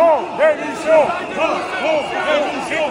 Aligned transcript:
Révolution 0.00 1.02
Révolution 2.26 2.84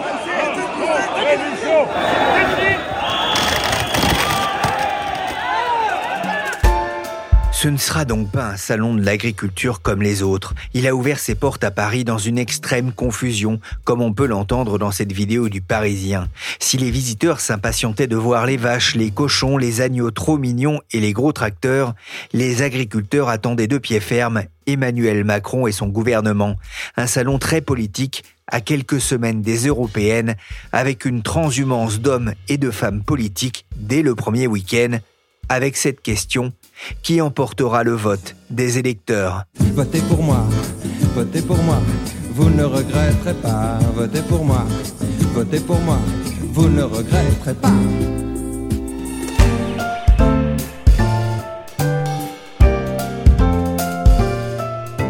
Révolution 1.16 2.69
Ce 7.62 7.68
ne 7.68 7.76
sera 7.76 8.06
donc 8.06 8.32
pas 8.32 8.52
un 8.52 8.56
salon 8.56 8.96
de 8.96 9.04
l'agriculture 9.04 9.82
comme 9.82 10.02
les 10.02 10.24
autres. 10.24 10.56
Il 10.74 10.88
a 10.88 10.96
ouvert 10.96 11.20
ses 11.20 11.36
portes 11.36 11.66
à 11.66 11.72
Paris 11.72 12.06
dans 12.06 12.18
une 12.18 12.38
extrême 12.38 12.94
confusion, 12.94 13.60
comme 13.84 14.02
on 14.02 14.14
peut 14.14 14.28
l'entendre 14.28 14.80
dans 14.80 14.92
cette 14.92 15.12
vidéo 15.12 15.50
du 15.50 15.60
Parisien. 15.60 16.30
Si 16.60 16.78
les 16.78 16.90
visiteurs 16.90 17.42
s'impatientaient 17.42 18.08
de 18.08 18.16
voir 18.16 18.46
les 18.46 18.56
vaches, 18.56 18.96
les 18.96 19.12
cochons, 19.12 19.58
les 19.58 19.82
agneaux 19.82 20.10
trop 20.10 20.38
mignons 20.38 20.80
et 20.94 21.02
les 21.02 21.12
gros 21.12 21.34
tracteurs, 21.34 21.96
les 22.32 22.62
agriculteurs 22.62 23.28
attendaient 23.28 23.68
de 23.68 23.78
pied 23.78 24.00
ferme 24.00 24.44
Emmanuel 24.66 25.26
Macron 25.26 25.68
et 25.68 25.74
son 25.74 25.88
gouvernement. 25.88 26.56
Un 26.96 27.08
salon 27.08 27.40
très 27.40 27.60
politique 27.60 28.24
à 28.48 28.62
quelques 28.62 29.02
semaines 29.02 29.42
des 29.42 29.68
européennes, 29.68 30.38
avec 30.72 31.04
une 31.04 31.24
transhumance 31.24 32.00
d'hommes 32.00 32.36
et 32.48 32.58
de 32.58 32.72
femmes 32.72 33.04
politiques 33.04 33.66
dès 33.76 34.02
le 34.02 34.16
premier 34.16 34.48
week-end, 34.48 35.00
avec 35.50 35.76
cette 35.76 36.02
question. 36.02 36.54
Qui 37.04 37.20
emportera 37.20 37.84
le 37.84 37.92
vote 37.92 38.36
des 38.50 38.78
électeurs? 38.78 39.44
Votez 39.74 40.02
pour 40.08 40.24
moi, 40.24 40.48
votez 41.14 41.42
pour 41.42 41.58
moi, 41.58 41.82
vous 42.34 42.50
ne 42.50 42.64
regretterez 42.64 43.34
pas. 43.34 43.80
Votez 43.96 44.22
pour 44.22 44.46
moi, 44.46 44.66
votez 45.34 45.60
pour 45.60 45.80
moi, 45.82 45.98
vous 46.54 46.70
ne 46.70 46.84
regretterez 46.84 47.54
pas. 47.56 47.74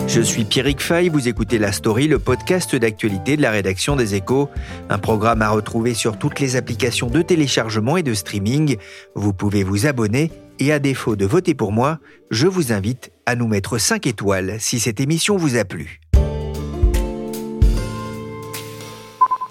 Je 0.09 0.21
suis 0.21 0.43
Pierrick 0.43 0.81
Fay, 0.81 1.07
vous 1.07 1.27
écoutez 1.27 1.59
La 1.59 1.71
Story, 1.71 2.07
le 2.07 2.17
podcast 2.17 2.75
d'actualité 2.75 3.37
de 3.37 3.43
la 3.43 3.51
rédaction 3.51 3.95
des 3.95 4.15
Échos, 4.15 4.49
un 4.89 4.97
programme 4.97 5.43
à 5.43 5.51
retrouver 5.51 5.93
sur 5.93 6.17
toutes 6.17 6.39
les 6.39 6.55
applications 6.55 7.11
de 7.11 7.21
téléchargement 7.21 7.95
et 7.95 8.01
de 8.01 8.15
streaming. 8.15 8.77
Vous 9.13 9.33
pouvez 9.33 9.63
vous 9.63 9.85
abonner 9.85 10.31
et 10.57 10.71
à 10.71 10.79
défaut 10.79 11.15
de 11.15 11.27
voter 11.27 11.53
pour 11.53 11.71
moi, 11.71 11.99
je 12.31 12.47
vous 12.47 12.73
invite 12.73 13.11
à 13.27 13.35
nous 13.35 13.47
mettre 13.47 13.77
5 13.77 14.07
étoiles 14.07 14.55
si 14.57 14.79
cette 14.79 14.99
émission 14.99 15.37
vous 15.37 15.57
a 15.57 15.63
plu. 15.63 16.01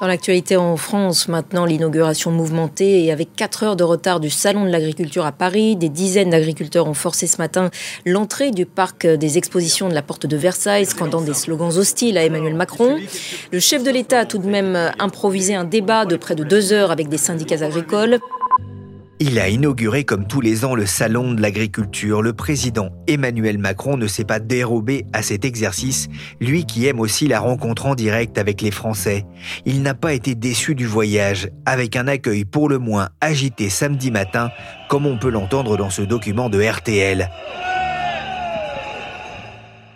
Dans 0.00 0.06
l'actualité 0.06 0.56
en 0.56 0.76
France, 0.76 1.26
maintenant 1.26 1.64
l'inauguration 1.64 2.30
mouvementée 2.30 3.04
et 3.04 3.10
avec 3.10 3.34
4 3.34 3.62
heures 3.64 3.76
de 3.76 3.82
retard 3.82 4.20
du 4.20 4.30
Salon 4.30 4.64
de 4.64 4.70
l'agriculture 4.70 5.26
à 5.26 5.32
Paris, 5.32 5.74
des 5.74 5.88
dizaines 5.88 6.30
d'agriculteurs 6.30 6.86
ont 6.86 6.94
forcé 6.94 7.26
ce 7.26 7.38
matin 7.38 7.70
l'entrée 8.06 8.52
du 8.52 8.64
parc 8.64 9.08
des 9.08 9.38
expositions 9.38 9.88
de 9.88 9.94
la 9.94 10.02
porte 10.02 10.26
de 10.26 10.36
Versailles, 10.36 10.86
scandant 10.86 11.20
des 11.20 11.34
slogans 11.34 11.76
hostiles 11.76 12.16
à 12.16 12.24
Emmanuel 12.24 12.54
Macron. 12.54 12.96
Le 13.50 13.58
chef 13.58 13.82
de 13.82 13.90
l'État 13.90 14.20
a 14.20 14.24
tout 14.24 14.38
de 14.38 14.46
même 14.46 14.78
improvisé 15.00 15.56
un 15.56 15.64
débat 15.64 16.04
de 16.04 16.14
près 16.14 16.36
de 16.36 16.44
deux 16.44 16.72
heures 16.72 16.92
avec 16.92 17.08
des 17.08 17.18
syndicats 17.18 17.64
agricoles. 17.64 18.20
Il 19.20 19.40
a 19.40 19.48
inauguré 19.48 20.04
comme 20.04 20.28
tous 20.28 20.40
les 20.40 20.64
ans 20.64 20.76
le 20.76 20.86
Salon 20.86 21.34
de 21.34 21.42
l'agriculture. 21.42 22.22
Le 22.22 22.32
président 22.32 22.90
Emmanuel 23.08 23.58
Macron 23.58 23.96
ne 23.96 24.06
s'est 24.06 24.24
pas 24.24 24.38
dérobé 24.38 25.06
à 25.12 25.22
cet 25.22 25.44
exercice, 25.44 26.08
lui 26.40 26.64
qui 26.64 26.86
aime 26.86 27.00
aussi 27.00 27.26
la 27.26 27.40
rencontre 27.40 27.86
en 27.86 27.96
direct 27.96 28.38
avec 28.38 28.62
les 28.62 28.70
Français. 28.70 29.26
Il 29.66 29.82
n'a 29.82 29.94
pas 29.94 30.14
été 30.14 30.36
déçu 30.36 30.76
du 30.76 30.86
voyage, 30.86 31.50
avec 31.66 31.96
un 31.96 32.06
accueil 32.06 32.44
pour 32.44 32.68
le 32.68 32.78
moins 32.78 33.08
agité 33.20 33.70
samedi 33.70 34.12
matin, 34.12 34.50
comme 34.88 35.04
on 35.04 35.18
peut 35.18 35.30
l'entendre 35.30 35.76
dans 35.76 35.90
ce 35.90 36.02
document 36.02 36.48
de 36.48 36.62
RTL. 36.62 37.28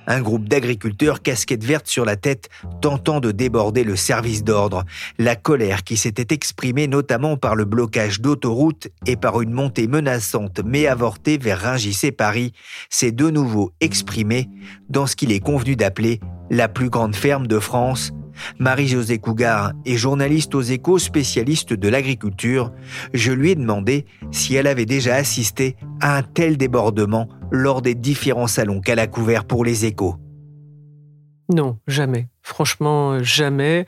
Un 0.06 0.20
groupe 0.20 0.48
d'agriculteurs 0.48 1.22
casquette 1.22 1.64
verte 1.64 1.86
sur 1.86 2.04
la 2.04 2.16
tête 2.16 2.48
tentant 2.80 3.20
de 3.20 3.30
déborder 3.30 3.84
le 3.84 3.96
service 3.96 4.42
d'ordre. 4.44 4.84
La 5.18 5.36
colère 5.36 5.84
qui 5.84 5.96
s'était 5.96 6.34
exprimée 6.34 6.88
notamment 6.88 7.36
par 7.36 7.54
le 7.54 7.64
blocage 7.64 8.20
d'autoroutes 8.20 8.88
et 9.06 9.16
par 9.16 9.40
une 9.40 9.52
montée 9.52 9.86
menaçante 9.86 10.60
mais 10.64 10.86
avortée 10.86 11.38
vers 11.38 11.60
Rungis-et-Paris 11.60 12.52
s'est 12.90 13.12
de 13.12 13.30
nouveau 13.30 13.72
exprimée 13.80 14.48
dans 14.88 15.06
ce 15.06 15.16
qu'il 15.16 15.32
est 15.32 15.40
convenu 15.40 15.76
d'appeler 15.76 16.20
la 16.50 16.68
plus 16.68 16.90
grande 16.90 17.16
ferme 17.16 17.46
de 17.46 17.58
France, 17.58 18.12
Marie-Josée 18.58 19.18
Cougar 19.18 19.72
est 19.84 19.96
journaliste 19.96 20.54
aux 20.54 20.62
échos 20.62 20.98
spécialiste 20.98 21.72
de 21.72 21.88
l'agriculture. 21.88 22.72
Je 23.12 23.32
lui 23.32 23.50
ai 23.50 23.54
demandé 23.54 24.06
si 24.30 24.54
elle 24.54 24.66
avait 24.66 24.86
déjà 24.86 25.14
assisté 25.14 25.76
à 26.00 26.16
un 26.16 26.22
tel 26.22 26.56
débordement 26.56 27.28
lors 27.50 27.82
des 27.82 27.94
différents 27.94 28.46
salons 28.46 28.80
qu'elle 28.80 28.98
a 28.98 29.06
couverts 29.06 29.44
pour 29.44 29.64
les 29.64 29.84
échos. 29.84 30.16
Non, 31.52 31.78
jamais. 31.86 32.28
Franchement, 32.42 33.22
jamais. 33.22 33.86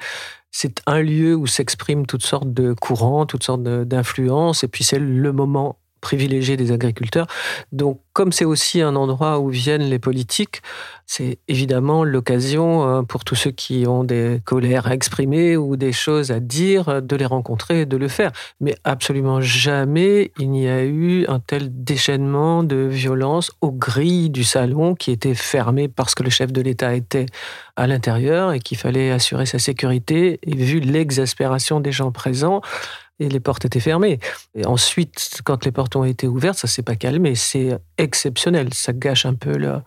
C'est 0.50 0.82
un 0.86 1.02
lieu 1.02 1.34
où 1.34 1.46
s'expriment 1.46 2.06
toutes 2.06 2.24
sortes 2.24 2.52
de 2.52 2.74
courants, 2.74 3.26
toutes 3.26 3.42
sortes 3.42 3.62
d'influences, 3.62 4.62
et 4.62 4.68
puis 4.68 4.84
c'est 4.84 4.98
le 5.00 5.32
moment 5.32 5.78
privilégié 6.04 6.56
des 6.56 6.70
agriculteurs. 6.70 7.26
Donc, 7.72 7.98
comme 8.12 8.30
c'est 8.30 8.44
aussi 8.44 8.80
un 8.80 8.94
endroit 8.94 9.40
où 9.40 9.48
viennent 9.48 9.88
les 9.88 9.98
politiques, 9.98 10.62
c'est 11.06 11.38
évidemment 11.48 12.04
l'occasion 12.04 12.68
euh, 12.86 13.02
pour 13.02 13.24
tous 13.24 13.34
ceux 13.34 13.50
qui 13.50 13.86
ont 13.88 14.04
des 14.04 14.40
colères 14.44 14.86
à 14.86 14.94
exprimer 14.94 15.56
ou 15.56 15.76
des 15.76 15.92
choses 15.92 16.30
à 16.30 16.38
dire 16.38 17.02
de 17.02 17.16
les 17.16 17.26
rencontrer 17.26 17.80
et 17.80 17.86
de 17.86 17.96
le 17.96 18.08
faire. 18.08 18.30
Mais 18.60 18.76
absolument 18.84 19.40
jamais 19.40 20.30
il 20.38 20.50
n'y 20.50 20.68
a 20.68 20.84
eu 20.84 21.26
un 21.26 21.40
tel 21.40 21.68
déchaînement 21.72 22.62
de 22.62 22.76
violence 22.76 23.50
aux 23.60 23.72
grilles 23.72 24.30
du 24.30 24.44
salon 24.44 24.94
qui 24.94 25.10
était 25.10 25.34
fermé 25.34 25.88
parce 25.88 26.14
que 26.14 26.22
le 26.22 26.30
chef 26.30 26.52
de 26.52 26.60
l'État 26.60 26.94
était 26.94 27.26
à 27.76 27.86
l'intérieur 27.86 28.52
et 28.52 28.60
qu'il 28.60 28.78
fallait 28.78 29.10
assurer 29.10 29.46
sa 29.46 29.58
sécurité. 29.58 30.38
Et 30.42 30.54
vu 30.54 30.80
l'exaspération 30.80 31.80
des 31.80 31.92
gens 31.92 32.12
présents, 32.12 32.60
et 33.18 33.28
les 33.28 33.40
portes 33.40 33.64
étaient 33.64 33.80
fermées. 33.80 34.18
Et 34.54 34.66
ensuite, 34.66 35.40
quand 35.44 35.64
les 35.64 35.72
portes 35.72 35.96
ont 35.96 36.04
été 36.04 36.26
ouvertes, 36.26 36.58
ça 36.58 36.68
s'est 36.68 36.82
pas 36.82 36.96
calmé. 36.96 37.34
C'est 37.34 37.78
exceptionnel. 37.98 38.72
Ça 38.74 38.92
gâche 38.92 39.26
un 39.26 39.34
peu 39.34 39.56
la, 39.56 39.84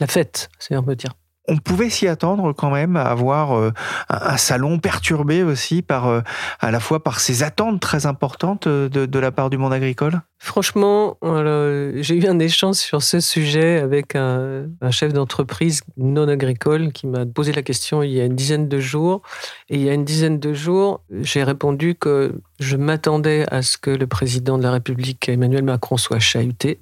la 0.00 0.06
fête, 0.06 0.48
c'est 0.58 0.76
on 0.76 0.82
peut 0.82 0.96
dire. 0.96 1.12
On 1.48 1.56
pouvait 1.56 1.90
s'y 1.90 2.06
attendre 2.06 2.52
quand 2.52 2.70
même 2.70 2.96
à 2.96 3.02
avoir 3.02 3.58
euh, 3.58 3.72
un 4.08 4.36
salon 4.36 4.78
perturbé 4.78 5.42
aussi 5.42 5.82
par 5.82 6.06
euh, 6.06 6.20
à 6.60 6.70
la 6.70 6.78
fois 6.78 7.02
par 7.02 7.18
ces 7.18 7.42
attentes 7.42 7.80
très 7.80 8.06
importantes 8.06 8.68
de, 8.68 9.06
de 9.06 9.18
la 9.18 9.32
part 9.32 9.50
du 9.50 9.58
monde 9.58 9.72
agricole? 9.72 10.20
Franchement, 10.38 11.18
j'ai 11.22 12.16
eu 12.16 12.26
un 12.26 12.40
échange 12.40 12.74
sur 12.74 13.00
ce 13.02 13.20
sujet 13.20 13.78
avec 13.78 14.16
un, 14.16 14.66
chef 14.90 15.12
d'entreprise 15.12 15.82
non 15.96 16.26
agricole 16.26 16.90
qui 16.90 17.06
m'a 17.06 17.24
posé 17.26 17.52
la 17.52 17.62
question 17.62 18.02
il 18.02 18.10
y 18.10 18.20
a 18.20 18.24
une 18.24 18.34
dizaine 18.34 18.68
de 18.68 18.80
jours. 18.80 19.22
Et 19.68 19.76
il 19.76 19.82
y 19.82 19.88
a 19.88 19.94
une 19.94 20.04
dizaine 20.04 20.40
de 20.40 20.52
jours, 20.52 21.04
j'ai 21.20 21.44
répondu 21.44 21.94
que 21.94 22.40
je 22.62 22.76
m'attendais 22.76 23.44
à 23.50 23.62
ce 23.62 23.76
que 23.76 23.90
le 23.90 24.06
président 24.06 24.56
de 24.56 24.62
la 24.62 24.72
République, 24.72 25.28
Emmanuel 25.28 25.64
Macron, 25.64 25.96
soit 25.96 26.18
chahuté. 26.18 26.78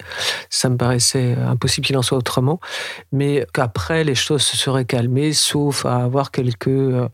Ça 0.50 0.68
me 0.68 0.76
paraissait 0.76 1.34
impossible 1.34 1.86
qu'il 1.86 1.96
en 1.96 2.02
soit 2.02 2.18
autrement. 2.18 2.60
Mais 3.12 3.46
qu'après, 3.52 4.04
les 4.04 4.14
choses 4.14 4.42
se 4.42 4.56
seraient 4.56 4.84
calmées, 4.84 5.32
sauf 5.32 5.86
à 5.86 5.96
avoir 5.96 6.30
quelques 6.30 6.68
euh, 6.68 7.08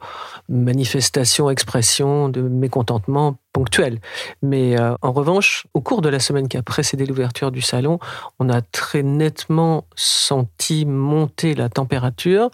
manifestations, 0.49 1.49
expressions 1.49 2.29
de 2.29 2.43
mécontentement 2.43 3.39
ponctuel. 3.53 4.01
Mais 4.43 4.79
euh, 4.79 4.95
en 5.01 5.13
revanche, 5.13 5.67
au 5.73 5.81
cours 5.81 6.03
de 6.03 6.11
la 6.11 6.19
semaine 6.19 6.47
qui 6.47 6.59
a 6.59 6.63
précédé 6.63 7.07
l'ouverture 7.07 7.51
du 7.51 7.63
salon, 7.63 7.99
on 8.39 8.51
a 8.51 8.61
très 8.61 9.03
nettement 9.03 9.87
senti 9.95 10.85
monter 10.85 11.55
la 11.55 11.71
température, 11.71 12.51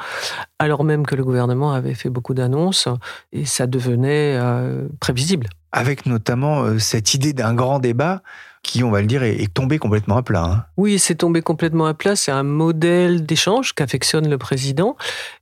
alors 0.60 0.84
même 0.84 1.04
que 1.04 1.16
le 1.16 1.24
gouvernement 1.24 1.72
avait 1.72 1.94
fait 1.94 2.08
beaucoup 2.08 2.34
d'annonces 2.34 2.86
et 3.32 3.44
ça 3.46 3.66
devenait 3.66 4.36
euh, 4.38 4.86
prévisible. 5.00 5.48
Avec 5.72 6.06
notamment 6.06 6.62
euh, 6.62 6.78
cette 6.78 7.14
idée 7.14 7.32
d'un 7.32 7.54
grand 7.54 7.78
débat 7.78 8.22
qui, 8.62 8.84
on 8.84 8.90
va 8.90 9.00
le 9.00 9.06
dire, 9.06 9.24
est, 9.24 9.52
tombé 9.52 9.78
complètement 9.78 10.16
à 10.16 10.22
plat. 10.22 10.44
Hein. 10.44 10.64
Oui, 10.76 10.98
c'est 10.98 11.16
tombé 11.16 11.42
complètement 11.42 11.86
à 11.86 11.94
plat. 11.94 12.14
C'est 12.14 12.30
un 12.30 12.44
modèle 12.44 13.26
d'échange 13.26 13.72
qu'affectionne 13.74 14.30
le 14.30 14.38
président. 14.38 14.96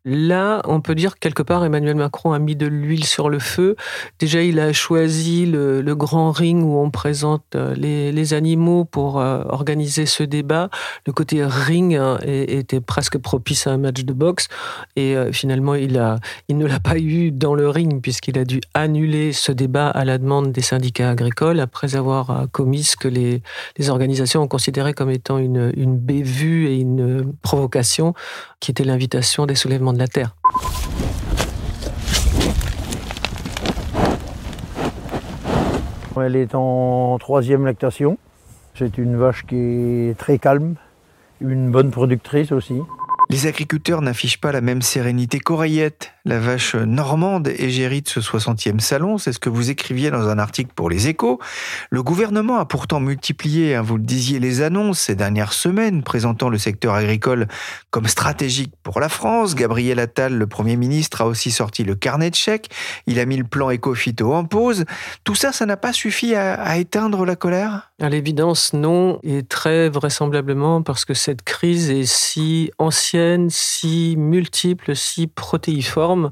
Là, 0.07 0.63
on 0.65 0.81
peut 0.81 0.95
dire 0.95 1.19
quelque 1.19 1.43
part, 1.43 1.65
Emmanuel 1.65 1.97
Macron 1.97 2.33
a 2.33 2.39
mis 2.39 2.57
de 2.57 2.67
l'huile 2.67 3.05
sur 3.05 3.29
le 3.29 3.39
feu. 3.39 3.77
Déjà, 4.19 4.43
il 4.43 4.59
a 4.59 4.73
choisi 4.73 5.45
le, 5.45 5.83
grand 6.01 6.31
ring 6.31 6.63
où 6.65 6.79
on 6.79 6.91
présente 6.91 7.45
euh, 7.57 7.75
les, 7.75 8.33
animaux 8.33 8.85
pour 8.85 9.21
euh, 9.21 9.43
organiser 9.49 10.07
ce 10.07 10.23
débat. 10.23 10.71
Le 11.07 11.13
côté 11.13 11.45
ring 11.45 11.97
hein, 11.97 12.19
était 12.23 12.81
presque 12.81 13.19
propice 13.19 13.67
à 13.67 13.73
un 13.73 13.77
match 13.77 14.05
de 14.05 14.13
boxe. 14.15 14.49
Et 14.97 15.17
euh, 15.17 15.31
finalement, 15.31 15.75
il, 15.75 15.99
a, 15.99 16.19
il 16.49 16.57
ne 16.57 16.67
l'a 16.67 16.81
pas 16.81 16.97
eu 16.97 17.33
dans 17.33 17.55
le 17.55 17.69
ring 17.69 18.01
puisqu'il 18.01 18.39
a 18.39 18.45
dû 18.45 18.61
annuler 18.73 19.33
ce 19.33 19.53
débat 19.53 19.89
à 19.89 20.05
la 20.07 20.17
demande 20.17 20.53
des 20.53 20.63
syndicats 20.63 21.11
agricoles 21.11 21.61
après 21.61 21.97
avoir 21.97 22.47
commis 22.53 22.85
ce 22.85 22.97
que 22.97 23.10
les, 23.11 23.43
organisations 23.91 24.43
ont 24.43 24.49
considéré 24.49 24.93
comme 24.93 25.11
étant 25.11 25.39
une, 25.39 25.73
une 25.77 25.97
bévue 25.97 26.69
et 26.69 26.77
une 26.77 27.33
provocation 27.43 28.15
qui 28.61 28.71
était 28.71 28.85
l'invitation 28.85 29.47
des 29.47 29.55
soulèvements 29.55 29.93
de 29.93 29.99
la 29.99 30.09
terre. 30.09 30.37
Elle 36.23 36.37
est 36.37 36.55
en 36.55 37.17
troisième 37.19 37.65
lactation. 37.65 38.19
C'est 38.75 38.99
une 38.99 39.17
vache 39.17 39.47
qui 39.47 39.57
est 39.57 40.19
très 40.19 40.39
calme, 40.39 40.75
une 41.41 41.71
bonne 41.71 41.91
productrice 41.91 42.53
aussi. 42.53 42.81
Les 43.31 43.47
agriculteurs 43.47 44.03
n'affichent 44.03 44.41
pas 44.41 44.51
la 44.51 44.61
même 44.61 44.83
sérénité 44.83 45.39
qu'Oreillette, 45.39 46.11
la 46.25 46.41
vache 46.41 46.75
normande 46.75 47.47
égérie 47.47 48.03
de 48.03 48.09
ce 48.09 48.19
60e 48.19 48.81
salon. 48.81 49.19
C'est 49.19 49.33
ce 49.33 49.39
que 49.39 49.49
vous 49.49 49.71
écriviez 49.71 50.11
dans 50.11 50.29
un 50.29 50.41
article 50.41 50.73
pour 50.75 50.91
Les 50.91 51.07
Échos. 51.07 51.39
Le 51.91 52.03
gouvernement 52.03 52.59
a 52.59 52.65
pourtant 52.65 52.99
multiplié, 52.99 53.77
hein, 53.77 53.83
vous 53.83 53.99
le 53.99 54.03
disiez, 54.03 54.41
les 54.41 54.63
annonces 54.63 54.99
ces 54.99 55.15
dernières 55.15 55.53
semaines 55.53 56.03
présentant 56.03 56.49
le 56.49 56.59
secteur 56.59 56.95
agricole 56.95 57.47
comme 57.93 58.09
stratégique 58.09 58.73
pour 58.83 58.99
la 58.99 59.09
France. 59.09 59.55
Gabriel 59.55 60.01
Attal, 60.01 60.35
le 60.35 60.49
Premier 60.49 60.75
ministre, 60.75 61.21
a 61.21 61.27
aussi 61.27 61.53
sorti 61.53 61.85
le 61.85 61.95
carnet 61.95 62.31
de 62.31 62.35
chèques. 62.35 62.69
Il 63.07 63.21
a 63.21 63.27
mis 63.27 63.37
le 63.37 63.45
plan 63.45 63.71
éco-phyto 63.71 64.35
en 64.35 64.45
pause. 64.45 64.87
Tout 65.23 65.37
ça, 65.37 65.53
ça 65.53 65.67
n'a 65.67 65.77
pas 65.77 65.93
suffi 65.93 66.35
à 66.35 66.79
éteindre 66.79 67.25
la 67.25 67.37
colère? 67.37 67.90
À 68.01 68.09
l'évidence, 68.09 68.73
non. 68.73 69.21
Et 69.23 69.43
très 69.43 69.91
vraisemblablement 69.91 70.83
parce 70.83 71.05
que 71.05 71.13
cette 71.13 71.43
crise 71.43 71.91
est 71.91 72.07
si 72.07 72.71
ancienne 72.79 73.51
si 73.51 74.15
multiple, 74.17 74.97
si 74.97 75.27
protéiforme 75.27 76.31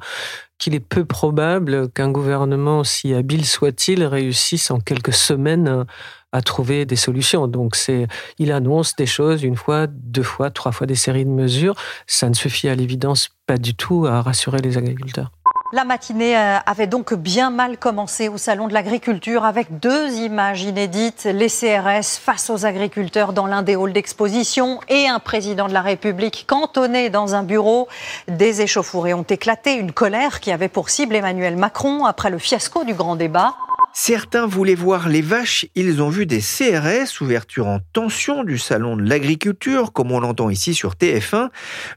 qu'il 0.56 0.75
est 0.75 0.81
peu 0.81 1.05
probable 1.05 1.91
qu'un 1.91 2.11
gouvernement, 2.11 2.85
si 2.85 3.15
habile 3.15 3.44
soit-il, 3.44 4.03
réussisse 4.03 4.70
en 4.70 4.81
quelques 4.81 5.12
semaines 5.12 5.85
à 6.32 6.43
trouver 6.43 6.85
des 6.85 6.97
solutions. 6.97 7.47
Donc, 7.47 7.76
c'est, 7.76 8.06
il 8.38 8.50
annonce 8.50 8.97
des 8.97 9.06
choses 9.06 9.43
une 9.43 9.56
fois, 9.56 9.87
deux 9.87 10.23
fois, 10.23 10.50
trois 10.50 10.73
fois 10.73 10.87
des 10.87 10.94
séries 10.94 11.25
de 11.25 11.31
mesures. 11.31 11.75
Ça 12.06 12.29
ne 12.29 12.35
suffit 12.35 12.69
à 12.69 12.75
l'évidence 12.75 13.29
pas 13.47 13.56
du 13.56 13.75
tout 13.75 14.06
à 14.06 14.21
rassurer 14.21 14.59
les 14.59 14.76
agriculteurs. 14.79 15.32
La 15.70 15.85
matinée 15.85 16.35
euh, 16.35 16.56
avait 16.65 16.87
donc 16.87 17.12
bien 17.12 17.50
mal 17.50 17.76
commencé 17.76 18.31
au 18.31 18.38
Salon 18.38 18.69
de 18.69 18.73
l'Agriculture 18.73 19.44
avec 19.44 19.81
deux 19.81 20.15
images 20.15 20.62
inédites, 20.62 21.25
les 21.25 21.49
CRS 21.49 22.19
face 22.19 22.49
aux 22.49 22.65
agriculteurs 22.65 23.35
dans 23.35 23.47
l'un 23.47 23.61
des 23.61 23.75
halls 23.75 23.93
d'exposition 23.93 24.81
et 24.88 25.09
un 25.09 25.19
président 25.19 25.69
de 25.69 25.75
la 25.75 25.82
République 25.82 26.47
cantonné 26.49 27.11
dans 27.11 27.35
un 27.35 27.43
bureau. 27.43 27.87
Des 28.29 28.62
échauffourées 28.62 29.12
ont 29.12 29.25
éclaté, 29.25 29.75
une 29.75 29.93
colère 29.93 30.41
qui 30.41 30.53
avait 30.53 30.69
pour 30.69 30.88
cible 30.88 31.15
Emmanuel 31.15 31.59
Macron 31.59 32.06
après 32.06 32.31
le 32.31 32.38
fiasco 32.38 32.85
du 32.85 32.94
grand 32.94 33.17
débat. 33.17 33.55
Certains 34.00 34.47
voulaient 34.47 34.77
voir 34.77 35.09
les 35.09 35.23
vaches, 35.23 35.67
ils 35.75 36.00
ont 36.00 36.09
vu 36.09 36.25
des 36.25 36.39
CRS, 36.39 37.21
ouverture 37.21 37.67
en 37.67 37.81
tension 37.93 38.45
du 38.45 38.56
salon 38.56 38.97
de 38.97 39.03
l'agriculture, 39.03 39.93
comme 39.93 40.12
on 40.12 40.21
l'entend 40.21 40.50
ici 40.50 40.73
sur 40.73 40.95
TF1. 40.95 41.49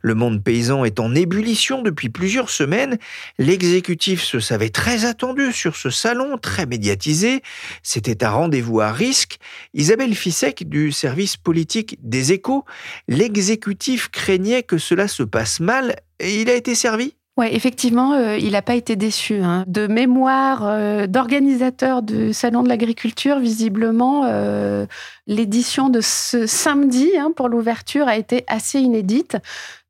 Le 0.01 0.15
monde 0.15 0.44
paysan 0.44 0.83
est 0.83 1.00
en 1.00 1.13
ébullition 1.13 1.83
depuis 1.83 2.09
plusieurs 2.09 2.50
semaines. 2.50 2.98
L'exécutif 3.38 4.24
se 4.24 4.39
savait 4.39 4.71
très 4.71 5.06
attendu 5.06 5.53
sur 5.53 5.75
ce 5.75 5.92
salon, 5.92 6.39
très 6.39 6.65
médiatisé. 6.65 7.44
C'était 7.83 8.24
un 8.24 8.31
rendez-vous 8.31 8.81
à 8.81 8.92
risque. 8.92 9.38
Isabelle 9.75 10.15
Fissek 10.15 10.68
du 10.68 10.92
service 10.92 11.38
politique 11.38 12.00
des 12.01 12.33
échos, 12.33 12.65
l'exécutif 13.07 14.09
craignait 14.09 14.63
que 14.63 14.80
cela 14.80 15.07
se 15.07 15.21
passe 15.21 15.59
mal 15.59 15.95
et 16.19 16.42
il 16.42 16.50
a 16.50 16.56
été 16.56 16.74
servi 16.74 17.13
oui, 17.38 17.48
effectivement, 17.51 18.13
euh, 18.13 18.38
il 18.38 18.51
n'a 18.51 18.62
pas 18.62 18.75
été 18.75 18.98
déçu. 18.98 19.42
Hein. 19.42 19.63
De 19.68 19.88
mémoire 19.88 20.63
euh, 20.66 21.07
d'organisateur 21.07 22.01
du 22.01 22.33
Salon 22.33 22.62
de 22.62 22.68
l'Agriculture, 22.68 23.39
visiblement, 23.39 24.24
euh, 24.25 24.86
l'édition 25.28 25.89
de 25.89 26.01
ce 26.01 26.45
samedi 26.45 27.10
hein, 27.18 27.31
pour 27.33 27.48
l'ouverture 27.48 28.10
a 28.10 28.18
été 28.18 28.44
assez 28.48 28.80
inédite. 28.81 29.38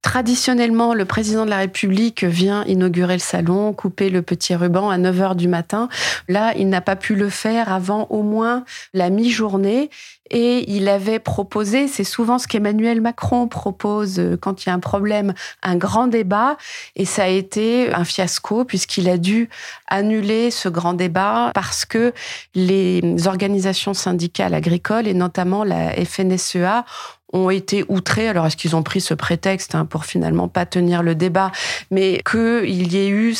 Traditionnellement, 0.01 0.95
le 0.95 1.05
président 1.05 1.45
de 1.45 1.51
la 1.51 1.57
République 1.57 2.23
vient 2.23 2.65
inaugurer 2.65 3.13
le 3.13 3.19
salon, 3.19 3.71
couper 3.71 4.09
le 4.09 4.23
petit 4.23 4.55
ruban 4.55 4.89
à 4.89 4.97
9 4.97 5.15
h 5.15 5.35
du 5.35 5.47
matin. 5.47 5.89
Là, 6.27 6.53
il 6.57 6.69
n'a 6.69 6.81
pas 6.81 6.95
pu 6.95 7.13
le 7.13 7.29
faire 7.29 7.71
avant 7.71 8.07
au 8.09 8.23
moins 8.23 8.65
la 8.93 9.11
mi-journée. 9.11 9.91
Et 10.31 10.71
il 10.71 10.87
avait 10.87 11.19
proposé, 11.19 11.89
c'est 11.89 12.05
souvent 12.05 12.39
ce 12.39 12.47
qu'Emmanuel 12.47 13.01
Macron 13.01 13.49
propose 13.49 14.21
quand 14.39 14.63
il 14.63 14.69
y 14.69 14.71
a 14.71 14.73
un 14.73 14.79
problème, 14.79 15.33
un 15.61 15.75
grand 15.75 16.07
débat. 16.07 16.55
Et 16.95 17.03
ça 17.03 17.23
a 17.23 17.27
été 17.27 17.93
un 17.93 18.05
fiasco 18.05 18.63
puisqu'il 18.63 19.09
a 19.09 19.17
dû 19.17 19.49
annuler 19.87 20.49
ce 20.49 20.69
grand 20.69 20.93
débat 20.93 21.51
parce 21.53 21.83
que 21.83 22.13
les 22.55 23.01
organisations 23.27 23.93
syndicales 23.93 24.53
agricoles 24.53 25.05
et 25.05 25.13
notamment 25.13 25.65
la 25.65 25.91
FNSEA 25.91 26.85
ont 27.33 27.49
été 27.49 27.85
outrés. 27.87 28.27
Alors, 28.27 28.45
est-ce 28.45 28.57
qu'ils 28.57 28.75
ont 28.75 28.83
pris 28.83 29.01
ce 29.01 29.13
prétexte 29.13 29.75
hein, 29.75 29.85
pour 29.85 30.05
finalement 30.05 30.47
pas 30.47 30.65
tenir 30.65 31.03
le 31.03 31.15
débat, 31.15 31.51
mais 31.89 32.21
qu'il 32.29 32.93
y 32.93 32.97
ait 32.97 33.09
eu 33.09 33.35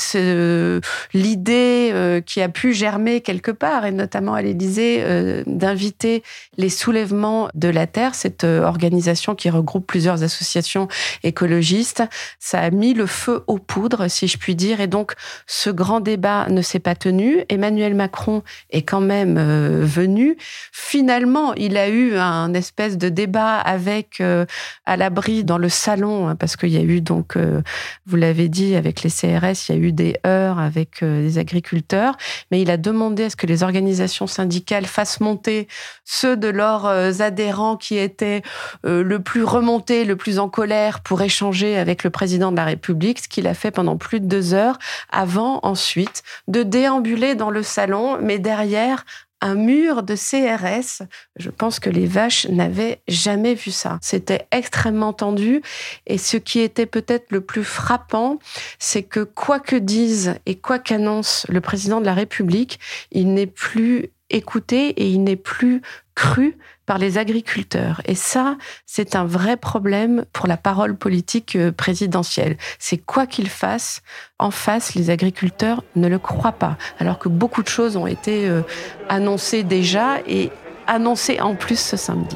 l'idée 1.14 1.92
euh, 1.94 2.22
qui 2.22 2.42
a 2.42 2.50
pu 2.50 2.74
germer 2.74 3.22
quelque 3.22 3.52
part, 3.52 3.86
et 3.86 3.92
notamment 3.92 4.34
à 4.34 4.42
l'Élysée, 4.42 5.00
euh, 5.02 5.44
d'inviter 5.46 6.24
les 6.58 6.70
soulèvements 6.70 7.50
de 7.54 7.68
la 7.68 7.88
terre, 7.88 8.16
cette 8.16 8.44
euh, 8.44 8.64
organisation 8.64 9.36
qui 9.36 9.50
regroupe 9.50 9.86
plusieurs 9.86 10.24
associations 10.24 10.88
écologistes. 11.24 12.04
Ça 12.40 12.60
a 12.60 12.70
mis 12.70 12.94
le 12.94 13.06
feu 13.06 13.44
aux 13.48 13.60
poudres, 13.60 14.10
si 14.10 14.28
je 14.28 14.38
puis 14.38 14.56
dire, 14.56 14.82
et 14.82 14.88
donc 14.88 15.14
ce 15.48 15.70
grand 15.70 16.00
débat 16.00 16.48
ne 16.50 16.62
s'est 16.62 16.80
pas 16.80 16.96
tenu. 16.96 17.44
Emmanuel 17.50 17.96
Macron 17.96 18.44
est 18.70 18.84
quand 18.84 19.02
même 19.02 19.40
venu. 19.82 20.38
Finalement, 20.72 21.54
il 21.56 21.78
a 21.78 21.90
eu 21.90 22.16
un 22.16 22.54
espèce 22.54 22.98
de 22.98 23.10
débat 23.10 23.58
avec 23.58 23.81
avec 23.82 24.22
euh, 24.22 24.46
à 24.86 24.96
l'abri 24.96 25.44
dans 25.44 25.58
le 25.58 25.70
salon, 25.70 26.28
hein, 26.28 26.36
parce 26.36 26.56
qu'il 26.56 26.70
y 26.70 26.78
a 26.78 26.82
eu 26.82 27.02
donc, 27.02 27.36
euh, 27.36 27.64
vous 28.06 28.16
l'avez 28.16 28.48
dit, 28.48 28.76
avec 28.76 29.02
les 29.02 29.10
CRS, 29.10 29.70
il 29.70 29.76
y 29.76 29.78
a 29.78 29.82
eu 29.82 29.92
des 29.92 30.16
heures 30.28 30.60
avec 30.60 31.02
euh, 31.02 31.24
les 31.24 31.40
agriculteurs, 31.40 32.16
mais 32.52 32.62
il 32.62 32.70
a 32.70 32.78
demandé 32.78 33.24
à 33.24 33.30
ce 33.32 33.36
que 33.36 33.48
les 33.48 33.64
organisations 33.64 34.28
syndicales 34.28 34.86
fassent 34.86 35.20
monter 35.20 35.68
ceux 36.06 36.38
de 36.38 36.48
leurs 36.48 36.86
adhérents 37.22 37.76
qui 37.76 37.98
étaient 37.98 38.42
le 38.84 39.18
plus 39.20 39.44
remontés, 39.44 40.06
le 40.06 40.16
plus 40.16 40.40
en 40.40 40.50
colère 40.50 41.00
pour 41.00 41.22
échanger 41.22 41.78
avec 41.78 42.04
le 42.04 42.10
président 42.10 42.52
de 42.52 42.58
la 42.58 42.66
République, 42.66 43.20
ce 43.20 43.28
qu'il 43.28 43.48
a 43.48 43.54
fait 43.54 43.72
pendant 43.72 43.98
plus 43.98 44.20
de 44.20 44.26
deux 44.26 44.54
heures, 44.54 44.78
avant 45.12 45.60
ensuite 45.64 46.24
de 46.48 46.64
déambuler 46.64 47.36
dans 47.36 47.50
le 47.50 47.64
salon, 47.64 48.18
mais 48.22 48.40
derrière 48.40 49.06
un 49.42 49.56
mur 49.56 50.04
de 50.04 50.16
CRS. 50.16 51.04
Je 51.36 51.50
pense 51.50 51.80
que 51.80 51.90
les 51.90 52.06
vaches 52.06 52.48
n'avaient 52.48 53.02
jamais 53.08 53.56
vu 53.56 53.72
ça. 53.72 53.98
C'était 54.02 54.48
extrêmement 54.52 55.14
tendu. 55.14 55.62
Et 56.08 56.18
ce 56.18 56.38
qui 56.38 56.60
était 56.60 56.86
peut-être 56.86 57.32
le 57.32 57.42
plus 57.42 57.64
frappant, 57.64 58.40
c'est 58.80 59.04
que 59.04 59.22
quoi 59.22 59.60
que 59.60 59.76
dise 59.76 60.36
et 60.46 60.56
quoi 60.56 60.80
qu'annonce 60.80 61.46
le 61.50 61.62
président 61.62 62.00
de 62.00 62.06
la 62.06 62.14
République, 62.14 62.80
il 63.12 63.34
n'est 63.34 63.48
plus 63.48 64.12
écouté 64.30 64.90
et 64.90 65.08
il 65.10 65.24
n'est 65.24 65.36
plus 65.36 65.82
cru 66.16 66.58
par 66.92 66.98
les 66.98 67.18
agriculteurs. 67.18 68.02
Et 68.04 68.16
ça, 68.16 68.58
c'est 68.86 69.16
un 69.16 69.24
vrai 69.24 69.56
problème 69.56 70.26
pour 70.34 70.46
la 70.46 70.58
parole 70.58 70.98
politique 70.98 71.56
euh, 71.56 71.72
présidentielle. 71.72 72.58
C'est 72.80 72.98
quoi 72.98 73.26
qu'il 73.26 73.48
fasse, 73.48 74.02
en 74.40 74.52
face, 74.52 74.94
les 74.94 75.10
agriculteurs 75.10 75.86
ne 75.96 76.10
le 76.10 76.20
croient 76.20 76.52
pas, 76.52 76.76
alors 77.00 77.18
que 77.18 77.30
beaucoup 77.30 77.64
de 77.64 77.70
choses 77.70 77.96
ont 77.96 78.08
été 78.08 78.46
euh, 78.46 78.62
annoncées 79.08 79.64
déjà 79.64 80.18
et 80.28 80.50
annoncées 80.86 81.40
en 81.40 81.56
plus 81.56 81.80
ce 81.80 81.96
samedi. 81.96 82.36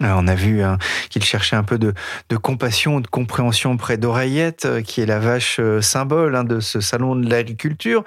On 0.00 0.26
a 0.26 0.34
vu 0.34 0.62
hein, 0.62 0.78
qu'il 1.10 1.22
cherchait 1.22 1.56
un 1.56 1.62
peu 1.62 1.78
de, 1.78 1.94
compassion, 2.36 3.00
de 3.00 3.06
compréhension 3.06 3.76
près 3.76 3.96
d'Oreillette, 3.96 4.64
euh, 4.64 4.80
qui 4.80 5.00
est 5.00 5.06
la 5.06 5.18
vache 5.18 5.58
euh, 5.60 5.80
symbole 5.80 6.36
hein, 6.36 6.44
de 6.44 6.60
ce 6.60 6.80
salon 6.80 7.16
de 7.16 7.28
l'agriculture. 7.28 8.04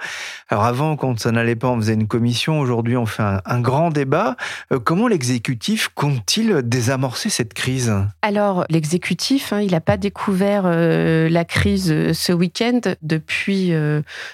Alors 0.48 0.64
avant, 0.64 0.96
quand 0.96 1.18
ça 1.18 1.32
n'allait 1.32 1.56
pas, 1.56 1.68
on 1.68 1.76
faisait 1.76 1.94
une 1.94 2.08
commission. 2.08 2.60
Aujourd'hui, 2.60 2.96
on 2.96 3.06
fait 3.06 3.22
un, 3.22 3.60
grand 3.60 3.90
débat. 3.90 4.36
Euh, 4.72 4.78
comment 4.78 5.08
l'exécutif 5.08 5.88
compte-t-il 5.94 6.62
désamorcer 6.62 7.28
cette 7.28 7.54
crise? 7.54 7.92
Alors, 8.22 8.64
l'exécutif, 8.70 9.52
hein, 9.52 9.60
il 9.60 9.72
n'a 9.72 9.80
pas 9.80 9.96
découvert 9.96 10.62
la 10.64 11.44
crise 11.44 12.12
ce 12.12 12.32
week-end. 12.32 12.80
Depuis 13.02 13.72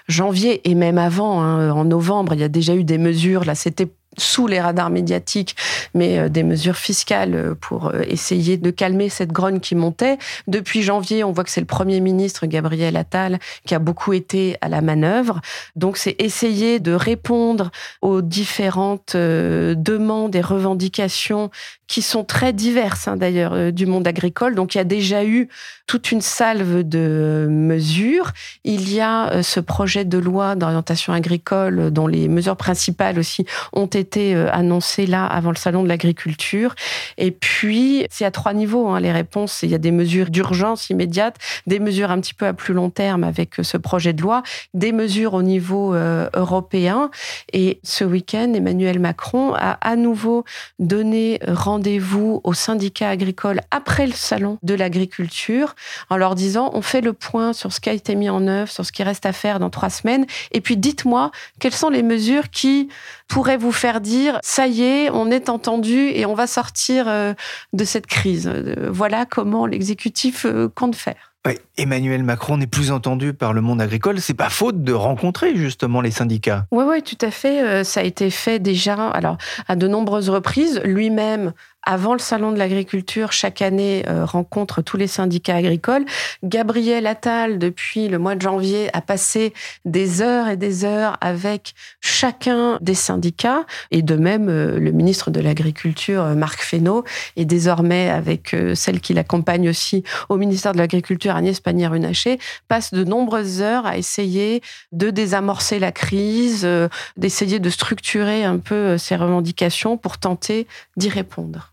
janvier 0.09 0.69
et 0.69 0.75
même 0.75 0.99
avant, 0.99 1.39
en 1.39 1.85
novembre, 1.85 2.35
il 2.35 2.41
y 2.41 2.45
a 2.45 2.49
déjà 2.49 2.75
eu 2.75 2.85
des 2.85 2.99
mesures. 2.99 3.45
Là, 3.45 3.55
c'était 3.55 3.89
sous 4.19 4.47
les 4.47 4.61
radars 4.61 4.91
médiatiques, 4.91 5.57
mais 5.95 6.19
euh, 6.19 6.29
des 6.29 6.43
mesures 6.43 6.77
fiscales 6.77 7.35
euh, 7.35 7.55
pour 7.55 7.89
euh, 7.89 8.03
essayer 8.07 8.57
de 8.57 8.71
calmer 8.71 9.09
cette 9.09 9.33
grogne 9.33 9.61
qui 9.61 9.75
montait. 9.75 10.19
Depuis 10.47 10.83
janvier, 10.83 11.25
on 11.25 11.33
voit 11.33 11.45
que 11.45 11.51
c'est 11.51 11.61
le 11.61 11.67
Premier 11.67 12.01
ministre 12.01 12.47
Gabriel 12.47 12.97
Attal 12.97 13.39
qui 13.65 13.75
a 13.75 13.79
beaucoup 13.79 14.13
été 14.13 14.57
à 14.61 14.69
la 14.69 14.81
manœuvre. 14.81 15.41
Donc 15.77 15.97
c'est 15.97 16.17
essayer 16.19 16.81
de 16.81 16.93
répondre 16.93 17.71
aux 18.03 18.23
différentes 18.23 19.17
demandes 19.17 20.35
et 20.35 20.41
revendications 20.41 21.51
qui 21.87 22.03
sont 22.03 22.25
très 22.25 22.53
diverses 22.53 23.09
hein, 23.09 23.17
d'ailleurs 23.17 23.73
du 23.73 23.87
monde 23.87 24.07
agricole. 24.07 24.55
Donc 24.55 24.75
il 24.75 24.79
y 24.79 24.81
a 24.81 24.85
déjà 24.85 25.25
eu 25.25 25.49
toute 25.87 26.13
une 26.13 26.21
salve 26.21 26.83
de 26.83 27.47
mesures. 27.51 28.33
Il 28.65 28.93
y 28.93 29.01
a 29.01 29.43
ce 29.43 29.61
projet 29.61 30.05
de 30.05 30.19
loi 30.19 30.55
d'orientation 30.55 31.13
agricole 31.13 31.91
dont 31.91 32.07
les 32.07 32.29
mesures 32.29 32.57
principales 32.57 33.19
aussi 33.19 33.47
ont 33.73 33.87
été 33.87 34.08
euh, 34.17 34.49
annoncé 34.53 35.07
là 35.07 35.27
avant 35.27 35.51
le 35.51 35.57
salon 35.57 35.83
de 35.83 35.89
l'agriculture. 35.89 36.75
Et 37.17 37.31
puis, 37.31 38.07
c'est 38.11 38.25
à 38.25 38.31
trois 38.31 38.55
niveaux 38.55 38.89
hein, 38.89 39.01
les 39.01 39.13
réponses. 39.13 39.61
Il 39.63 39.71
y 39.71 39.75
a 39.75 39.79
des 39.79 39.91
mesures 39.91 40.31
d'urgence 40.31 40.91
immédiate, 40.91 41.37
des 41.67 41.79
mesures 41.79 42.11
un 42.11 42.21
petit 42.21 42.35
peu 42.35 42.47
à 42.47 42.53
plus 42.53 42.75
long 42.75 42.91
terme 42.91 43.25
avec 43.25 43.61
euh, 43.61 43.63
ce 43.63 43.77
projet 43.77 44.13
de 44.13 44.23
loi, 44.23 44.43
des 44.75 44.93
mesures 44.93 45.35
au 45.35 45.43
niveau 45.43 45.95
euh, 45.95 46.29
européen. 46.35 47.11
Et 47.53 47.81
ce 47.83 48.05
week-end, 48.05 48.53
Emmanuel 48.55 48.99
Macron 48.99 49.55
a 49.55 49.73
à 49.81 49.97
nouveau 49.97 50.45
donné 50.79 51.41
rendez-vous 51.47 52.41
aux 52.45 52.55
syndicats 52.55 53.11
agricoles 53.11 53.61
après 53.71 54.07
le 54.07 54.13
salon 54.13 54.59
de 54.63 54.75
l'agriculture 54.75 55.75
en 56.11 56.17
leur 56.17 56.35
disant 56.35 56.71
on 56.75 56.83
fait 56.83 57.01
le 57.01 57.13
point 57.13 57.53
sur 57.53 57.73
ce 57.73 57.81
qui 57.81 57.91
a 57.91 57.93
été 57.93 58.15
mis 58.15 58.31
en 58.31 58.47
œuvre, 58.47 58.71
sur 58.71 58.85
ce 58.85 58.93
qui 58.93 59.03
reste 59.03 59.27
à 59.27 59.33
faire 59.33 59.59
dans 59.59 59.71
trois 59.71 59.91
semaines. 59.91 60.27
Et 60.53 60.61
puis 60.61 60.77
dites-moi 60.77 61.31
quelles 61.59 61.75
sont 61.75 61.91
les 61.91 62.03
mesures 62.03 62.51
qui 62.51 62.89
pourraient 63.29 63.57
vous 63.57 63.73
faire 63.73 64.01
dire 64.01 64.41
ça 64.43 64.67
y 64.67 64.83
est, 64.83 65.11
on 65.11 65.31
est 65.31 65.49
entendu 65.49 66.11
et 66.15 66.27
on 66.27 66.35
va 66.35 66.47
sortir 66.47 67.07
euh, 67.09 67.35
de 67.73 67.85
cette 67.85 68.07
crise. 68.07 68.51
Euh, 68.53 68.89
voilà 68.91 69.27
comment 69.27 69.67
l'exécutif 69.67 70.45
euh, 70.47 70.69
compte 70.75 70.97
faire. 70.97 71.35
Emmanuel 71.79 72.25
Macron 72.25 72.59
n'est 72.59 72.67
plus 72.67 72.91
entendu 72.91 73.33
par 73.33 73.55
le 73.55 73.63
monde 73.63 73.81
agricole. 73.81 74.21
C'est 74.21 74.35
pas 74.35 74.51
faute 74.51 74.83
de 74.83 74.93
rencontrer 74.93 75.57
justement 75.57 76.03
les 76.03 76.11
syndicats. 76.11 76.67
Oui, 76.73 76.85
oui, 76.87 77.03
tout 77.03 77.17
à 77.25 77.31
fait. 77.31 77.85
Ça 77.85 78.01
a 78.01 78.03
été 78.03 78.29
fait 78.29 78.59
déjà, 78.59 79.09
alors 79.09 79.39
à 79.67 79.75
de 79.75 79.89
nombreuses 79.89 80.29
reprises. 80.29 80.79
Lui-même 80.85 81.55
avant 81.89 82.13
le 82.13 82.19
salon 82.19 82.53
de 82.53 82.59
l'agriculture, 82.59 83.33
chaque 83.33 83.63
année, 83.63 84.05
euh, 84.11 84.27
rencontre 84.27 84.83
tous 84.83 84.99
les 84.99 85.07
syndicats 85.07 85.57
agricoles. 85.57 86.05
Gabriel 86.45 87.07
Attal, 87.07 87.59
depuis 87.59 88.09
le 88.09 88.19
mois 88.19 88.35
de 88.35 88.43
janvier, 88.43 88.91
a 88.95 89.01
passé 89.01 89.55
des 89.87 90.21
heures 90.21 90.49
et 90.49 90.59
des 90.59 90.85
heures 90.85 91.17
avec 91.23 91.73
chacun 92.03 92.77
des 92.83 92.93
syndicats, 92.93 93.65
et 93.91 94.03
de 94.03 94.17
même 94.17 94.51
euh, 94.51 94.79
le 94.79 94.93
ministre 94.93 95.31
de 95.31 95.41
l'Agriculture, 95.41 96.25
euh, 96.25 96.35
Marc 96.35 96.61
Fesneau, 96.61 97.05
et 97.37 97.47
désormais 97.47 98.11
avec 98.11 98.55
celle 98.75 99.01
qui 99.01 99.15
l'accompagne 99.15 99.71
aussi 99.71 100.05
au 100.29 100.37
ministère 100.37 100.73
de 100.73 100.79
l'Agriculture, 100.79 101.37
Agnès 101.37 101.59
Pannier-Runacher, 101.59 102.39
passe 102.69 102.93
de 102.93 103.03
nombreuses 103.03 103.63
heures 103.63 103.87
à 103.87 103.97
essayer 103.97 104.61
de 104.93 105.09
désamorcer 105.09 105.79
la 105.79 105.93
crise, 105.93 106.69
d'essayer 107.17 107.61
de 107.61 107.71
structurer 107.71 108.45
un 108.45 108.59
peu 108.59 108.99
ces 108.99 109.17
revendications 109.17 109.97
pour 109.97 110.19
tenter 110.19 110.67
d'y 110.99 111.09
répondre. 111.09 111.73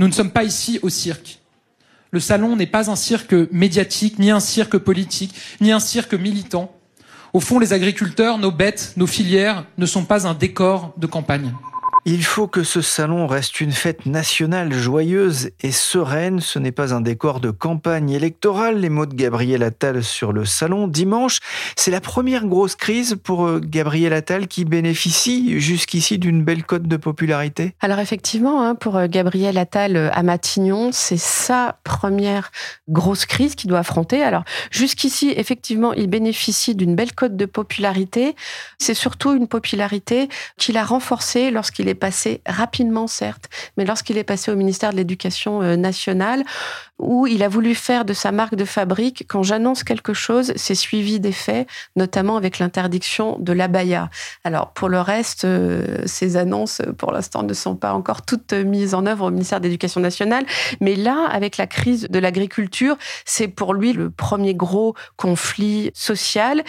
Nous 0.00 0.08
ne 0.08 0.12
sommes 0.12 0.30
pas 0.30 0.44
ici 0.44 0.78
au 0.80 0.88
cirque. 0.88 1.40
Le 2.10 2.20
salon 2.20 2.56
n'est 2.56 2.66
pas 2.66 2.90
un 2.90 2.96
cirque 2.96 3.34
médiatique, 3.52 4.18
ni 4.18 4.30
un 4.30 4.40
cirque 4.40 4.78
politique, 4.78 5.34
ni 5.60 5.72
un 5.72 5.78
cirque 5.78 6.14
militant. 6.14 6.74
Au 7.34 7.40
fond, 7.40 7.58
les 7.58 7.74
agriculteurs, 7.74 8.38
nos 8.38 8.50
bêtes, 8.50 8.94
nos 8.96 9.06
filières 9.06 9.66
ne 9.76 9.84
sont 9.84 10.06
pas 10.06 10.26
un 10.26 10.32
décor 10.32 10.94
de 10.96 11.06
campagne. 11.06 11.52
Il 12.06 12.24
faut 12.24 12.46
que 12.46 12.62
ce 12.62 12.80
salon 12.80 13.26
reste 13.26 13.60
une 13.60 13.72
fête 13.72 14.06
nationale 14.06 14.72
joyeuse 14.72 15.50
et 15.60 15.70
sereine. 15.70 16.40
Ce 16.40 16.58
n'est 16.58 16.72
pas 16.72 16.94
un 16.94 17.02
décor 17.02 17.40
de 17.40 17.50
campagne 17.50 18.08
électorale. 18.08 18.78
Les 18.78 18.88
mots 18.88 19.04
de 19.04 19.14
Gabriel 19.14 19.62
Attal 19.62 20.02
sur 20.02 20.32
le 20.32 20.46
salon 20.46 20.88
dimanche, 20.88 21.40
c'est 21.76 21.90
la 21.90 22.00
première 22.00 22.46
grosse 22.46 22.74
crise 22.74 23.18
pour 23.22 23.46
euh, 23.46 23.60
Gabriel 23.62 24.14
Attal 24.14 24.48
qui 24.48 24.64
bénéficie 24.64 25.60
jusqu'ici 25.60 26.16
d'une 26.18 26.42
belle 26.42 26.64
cote 26.64 26.84
de 26.84 26.96
popularité. 26.96 27.74
Alors 27.80 27.98
effectivement, 27.98 28.62
hein, 28.62 28.74
pour 28.76 28.96
euh, 28.96 29.06
Gabriel 29.06 29.58
Attal 29.58 29.96
euh, 29.96 30.08
à 30.12 30.22
Matignon, 30.22 30.92
c'est 30.92 31.18
sa 31.18 31.80
première 31.84 32.50
grosse 32.88 33.26
crise 33.26 33.54
qu'il 33.54 33.68
doit 33.68 33.80
affronter. 33.80 34.22
Alors 34.22 34.44
jusqu'ici, 34.70 35.34
effectivement, 35.36 35.92
il 35.92 36.06
bénéficie 36.06 36.74
d'une 36.74 36.94
belle 36.94 37.12
cote 37.12 37.36
de 37.36 37.44
popularité. 37.44 38.36
C'est 38.78 38.94
surtout 38.94 39.34
une 39.34 39.48
popularité 39.48 40.30
qu'il 40.56 40.78
a 40.78 40.84
renforcée 40.84 41.50
lorsqu'il 41.50 41.89
est 41.90 41.94
passé 41.94 42.40
rapidement, 42.46 43.06
certes, 43.06 43.48
mais 43.76 43.84
lorsqu'il 43.84 44.18
est 44.18 44.24
passé 44.24 44.50
au 44.50 44.56
ministère 44.56 44.92
de 44.92 44.96
l'Éducation 44.96 45.62
euh, 45.62 45.76
nationale, 45.76 46.44
où 46.98 47.26
il 47.26 47.42
a 47.42 47.48
voulu 47.48 47.74
faire 47.74 48.04
de 48.04 48.12
sa 48.12 48.30
marque 48.30 48.54
de 48.54 48.64
fabrique, 48.64 49.24
quand 49.26 49.42
j'annonce 49.42 49.84
quelque 49.84 50.12
chose, 50.12 50.52
c'est 50.56 50.74
suivi 50.74 51.18
des 51.18 51.32
faits, 51.32 51.66
notamment 51.96 52.36
avec 52.36 52.58
l'interdiction 52.58 53.38
de 53.38 53.52
l'abaya. 53.52 54.10
Alors, 54.44 54.72
pour 54.72 54.88
le 54.88 55.00
reste, 55.00 55.44
euh, 55.44 56.02
ces 56.04 56.36
annonces, 56.36 56.82
pour 56.98 57.12
l'instant, 57.12 57.42
ne 57.42 57.54
sont 57.54 57.74
pas 57.74 57.94
encore 57.94 58.22
toutes 58.22 58.52
mises 58.52 58.94
en 58.94 59.06
œuvre 59.06 59.26
au 59.26 59.30
ministère 59.30 59.60
de 59.60 59.64
l'Éducation 59.64 60.00
nationale. 60.00 60.44
Mais 60.80 60.94
là, 60.94 61.26
avec 61.30 61.56
la 61.56 61.66
crise 61.66 62.06
de 62.08 62.18
l'agriculture, 62.18 62.96
c'est 63.24 63.48
pour 63.48 63.74
lui 63.74 63.92
le 63.92 64.10
premier 64.10 64.54
gros 64.54 64.94
conflit 65.16 65.90
social. 65.94 66.62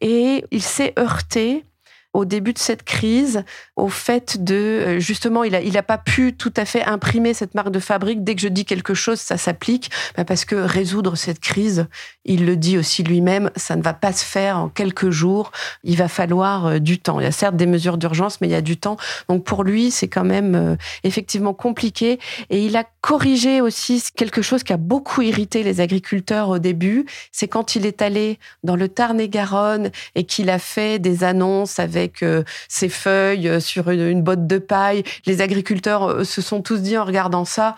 Et 0.00 0.44
il 0.50 0.62
s'est 0.62 0.94
heurté 0.98 1.64
au 2.12 2.24
début 2.24 2.52
de 2.52 2.58
cette 2.58 2.82
crise 2.82 3.44
au 3.76 3.88
fait 3.88 4.42
de 4.42 4.54
euh, 4.54 5.00
justement 5.00 5.44
il 5.44 5.54
a 5.54 5.62
il 5.62 5.78
a 5.78 5.82
pas 5.82 5.98
pu 5.98 6.34
tout 6.34 6.52
à 6.56 6.64
fait 6.64 6.84
imprimer 6.84 7.32
cette 7.32 7.54
marque 7.54 7.70
de 7.70 7.80
fabrique. 7.80 8.22
Dès 8.22 8.34
que 8.34 8.40
je 8.40 8.48
dis 8.48 8.64
quelque 8.64 8.94
chose 8.94 9.18
ça 9.18 9.38
s'applique. 9.38 9.90
Bah, 10.16 10.24
parce 10.24 10.44
que 10.44 10.56
résoudre 10.56 11.16
cette 11.16 11.40
crise 11.40 11.86
il 12.24 12.44
le 12.44 12.56
dit 12.56 12.76
aussi 12.76 13.02
lui-même 13.02 13.50
ça 13.56 13.76
ne 13.76 13.82
va 13.82 13.94
pas 13.94 14.12
se 14.12 14.24
faire 14.24 14.58
en 14.58 14.68
quelques 14.68 15.10
jours. 15.10 15.52
Il 15.84 15.96
va 15.96 16.08
falloir 16.08 16.66
euh, 16.66 16.78
du 16.78 16.98
temps. 16.98 17.18
Il 17.20 17.24
y 17.24 17.26
a 17.26 17.32
certes 17.32 17.56
des 17.56 17.66
mesures 17.66 17.96
d'urgence 17.96 18.40
mais 18.40 18.48
il 18.48 18.52
y 18.52 18.56
a 18.56 18.60
du 18.60 18.76
temps. 18.76 18.96
Donc 19.28 19.44
pour 19.44 19.64
lui 19.64 19.90
c'est 19.90 20.08
quand 20.08 20.24
même 20.24 20.54
euh, 20.54 20.76
effectivement 21.04 21.54
compliqué. 21.54 22.18
Et 22.50 22.64
il 22.66 22.76
a 22.76 22.84
corrigé 23.00 23.60
aussi 23.60 24.02
quelque 24.14 24.42
chose 24.42 24.62
qui 24.62 24.72
a 24.72 24.76
beaucoup 24.76 25.22
irrité 25.22 25.62
les 25.62 25.80
agriculteurs 25.80 26.50
au 26.50 26.58
début. 26.58 27.06
C'est 27.32 27.48
quand 27.48 27.74
il 27.74 27.86
est 27.86 28.02
allé 28.02 28.38
dans 28.64 28.76
le 28.76 28.88
Tarn-et-Garonne 28.88 29.90
et 30.14 30.24
qu'il 30.24 30.50
a 30.50 30.58
fait 30.58 30.98
des 30.98 31.24
annonces 31.24 31.78
avec 31.78 32.01
avec 32.02 32.22
euh, 32.22 32.42
ses 32.68 32.88
feuilles 32.88 33.48
euh, 33.48 33.60
sur 33.60 33.90
une, 33.90 34.22
botte 34.22 34.46
de 34.46 34.58
paille. 34.58 35.04
Les 35.26 35.40
agriculteurs 35.40 36.08
euh, 36.08 36.24
se 36.24 36.42
sont 36.42 36.60
tous 36.60 36.78
dit 36.78 36.98
en 36.98 37.04
regardant 37.04 37.44
ça, 37.44 37.76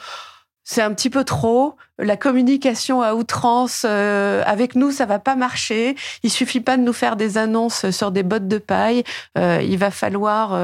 c'est 0.65 0.83
un 0.83 0.93
petit 0.93 1.11
peu 1.11 1.25
trop. 1.25 1.77
La 1.99 2.17
communication 2.17 3.03
à 3.03 3.15
outrance 3.15 3.85
avec 3.85 4.75
nous, 4.75 4.91
ça 4.91 5.07
va 5.07 5.21
pas 5.21 5.37
marcher. 5.37 5.95
Il 6.25 6.31
suffit 6.31 6.61
pas 6.61 6.77
de 6.77 6.83
nous 6.83 6.93
faire 6.93 7.15
des 7.15 7.39
annonces 7.39 7.91
sur 7.91 8.11
des 8.11 8.25
bottes 8.25 8.49
de 8.49 8.59
paille. 8.59 9.05
il 9.37 9.77
va 9.79 9.93
falloir 9.93 10.59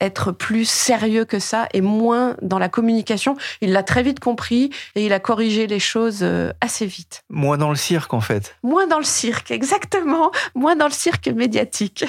être 0.00 0.32
plus 0.32 0.68
sérieux 0.68 1.24
que 1.24 1.38
ça 1.38 1.66
et 1.72 1.80
moins 1.80 2.36
dans 2.42 2.58
la 2.58 2.68
communication. 2.68 3.36
Il 3.62 3.72
l'a 3.72 3.82
très 3.82 4.02
vite 4.02 4.20
compris 4.20 4.70
et 4.94 5.06
il 5.06 5.12
a 5.14 5.20
corrigé 5.20 5.66
les 5.66 5.80
choses 5.80 6.26
assez 6.60 6.84
vite. 6.86 7.24
Moins 7.30 7.56
dans 7.56 7.70
le 7.70 7.76
cirque, 7.76 8.12
en 8.12 8.20
fait. 8.20 8.56
Moins 8.62 8.86
dans 8.86 8.98
le 8.98 9.04
cirque, 9.04 9.50
exactement. 9.50 10.30
Moins 10.54 10.76
dans 10.76 10.86
le 10.86 10.92
cirque 10.92 11.28
médiatique. 11.28 12.04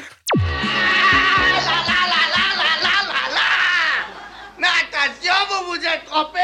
Mais 4.59 4.67
attention, 4.67 5.33
vous 5.49 5.71
vous 5.71 5.85
êtes 5.85 6.05
trompé 6.05 6.39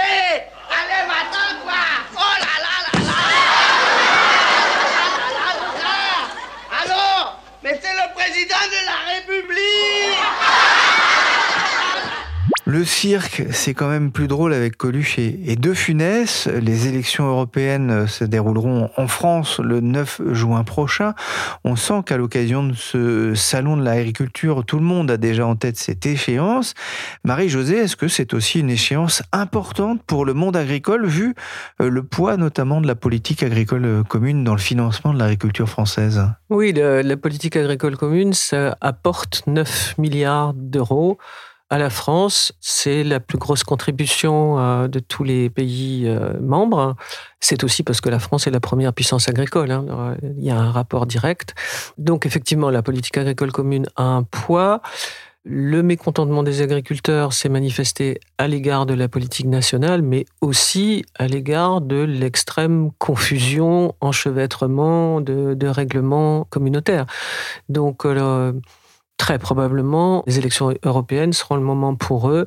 Allez, 0.70 1.08
maintenant, 1.08 1.52
quoi 1.64 1.84
Oh 2.16 2.36
là 2.40 2.56
là 2.64 2.76
là 2.86 3.00
là 3.06 3.20
Allô 6.82 7.06
Mais 7.64 7.80
c'est 7.82 7.94
le 12.74 12.80
la 12.80 12.86
cirque, 12.86 13.44
c'est 13.52 13.76
quand 13.76 13.88
même 13.88 14.12
plus 14.12 14.28
drôle 14.28 14.52
avec 14.52 14.78
Coluche 14.78 15.20
et, 15.20 15.56
De 15.56 15.74
Funès. 15.74 16.48
Les 16.48 16.88
élections 16.88 17.26
européennes 17.28 18.08
se 18.08 18.24
dérouleront 18.24 18.90
en 18.98 19.08
France 19.08 19.60
le 19.60 19.80
9 19.80 20.22
juin 20.32 20.64
prochain. 20.64 21.14
On 21.64 21.76
sent 21.76 22.02
qu'à 22.06 22.18
l'occasion 22.18 22.64
de 22.64 22.74
ce 22.74 23.36
salon 23.36 23.78
de 23.78 23.84
l'agriculture, 23.84 24.66
tout 24.66 24.78
le 24.78 24.84
monde 24.84 25.12
a 25.12 25.18
déjà 25.18 25.46
en 25.46 25.56
tête 25.56 25.78
cette 25.78 26.06
échéance. 26.08 26.74
Marie-Josée, 27.24 27.78
est-ce 27.78 27.96
que 27.96 28.08
c'est 28.08 28.34
aussi 28.34 28.60
une 28.60 28.72
échéance 28.72 29.22
importante 29.32 30.02
pour 30.08 30.26
le 30.26 30.34
monde 30.34 30.58
agricole, 30.58 31.06
vu 31.06 31.36
euh, 31.80 31.90
le 31.90 32.02
poids 32.02 32.38
notamment 32.38 32.82
de 32.82 32.88
la 32.88 32.96
politique 32.96 33.44
agricole 33.44 34.04
commune 34.08 34.44
dans 34.44 34.56
le 34.56 34.60
financement 34.60 35.14
de 35.14 35.20
l'agriculture 35.20 35.70
française? 35.70 36.24
Oui, 36.50 36.74
la 36.74 37.18
politique 37.18 37.56
agricole 37.56 37.98
commune, 37.98 38.34
ça 38.34 38.78
apporte 38.82 39.44
9 39.46 39.98
milliards 40.00 40.54
d'euros 40.56 41.20
à 41.74 41.80
la 41.80 41.90
France. 41.90 42.54
C'est 42.60 43.04
la 43.04 43.20
plus 43.20 43.40
grosse 43.40 43.64
contribution 43.64 44.60
euh, 44.60 44.88
de 44.88 45.00
tous 45.00 45.24
les 45.24 45.50
pays 45.50 46.04
euh, 46.06 46.40
membres. 46.40 46.96
C'est 47.40 47.64
aussi 47.64 47.82
parce 47.82 48.00
que 48.00 48.10
la 48.10 48.20
France 48.20 48.46
est 48.46 48.52
la 48.52 48.60
première 48.60 48.94
puissance 48.94 49.28
agricole. 49.28 49.72
Hein. 49.72 50.16
Il 50.38 50.44
y 50.44 50.52
a 50.52 50.60
un 50.60 50.70
rapport 50.70 51.08
direct. 51.08 51.56
Donc 51.98 52.28
effectivement, 52.28 52.70
la 52.70 52.84
politique 52.84 53.18
agricole 53.18 53.52
commune 53.52 53.88
a 53.96 54.04
un 54.04 54.22
poids. 54.22 54.84
Le 55.46 55.82
mécontentement 55.82 56.44
des 56.44 56.62
agriculteurs 56.62 57.34
s'est 57.34 57.50
manifesté 57.50 58.20
à 58.38 58.48
l'égard 58.48 58.86
de 58.86 58.94
la 58.94 59.10
politique 59.10 59.48
nationale, 59.48 60.04
mais 60.04 60.26
aussi 60.42 61.04
à 61.18 61.26
l'égard 61.26 61.82
de 61.82 62.04
l'extrême 62.04 62.92
confusion, 63.00 63.96
enchevêtrement 64.00 65.22
de, 65.22 65.68
règlements 65.68 66.46
communautaires. 66.52 67.08
Donc, 67.68 68.06
euh, 68.06 68.54
très 69.18 69.40
probablement, 69.40 70.24
les 70.28 70.38
élections 70.38 70.74
européennes 70.84 71.34
seront 71.34 71.56
le 71.56 71.62
moment 71.62 71.96
pour 71.96 72.30
eux, 72.30 72.46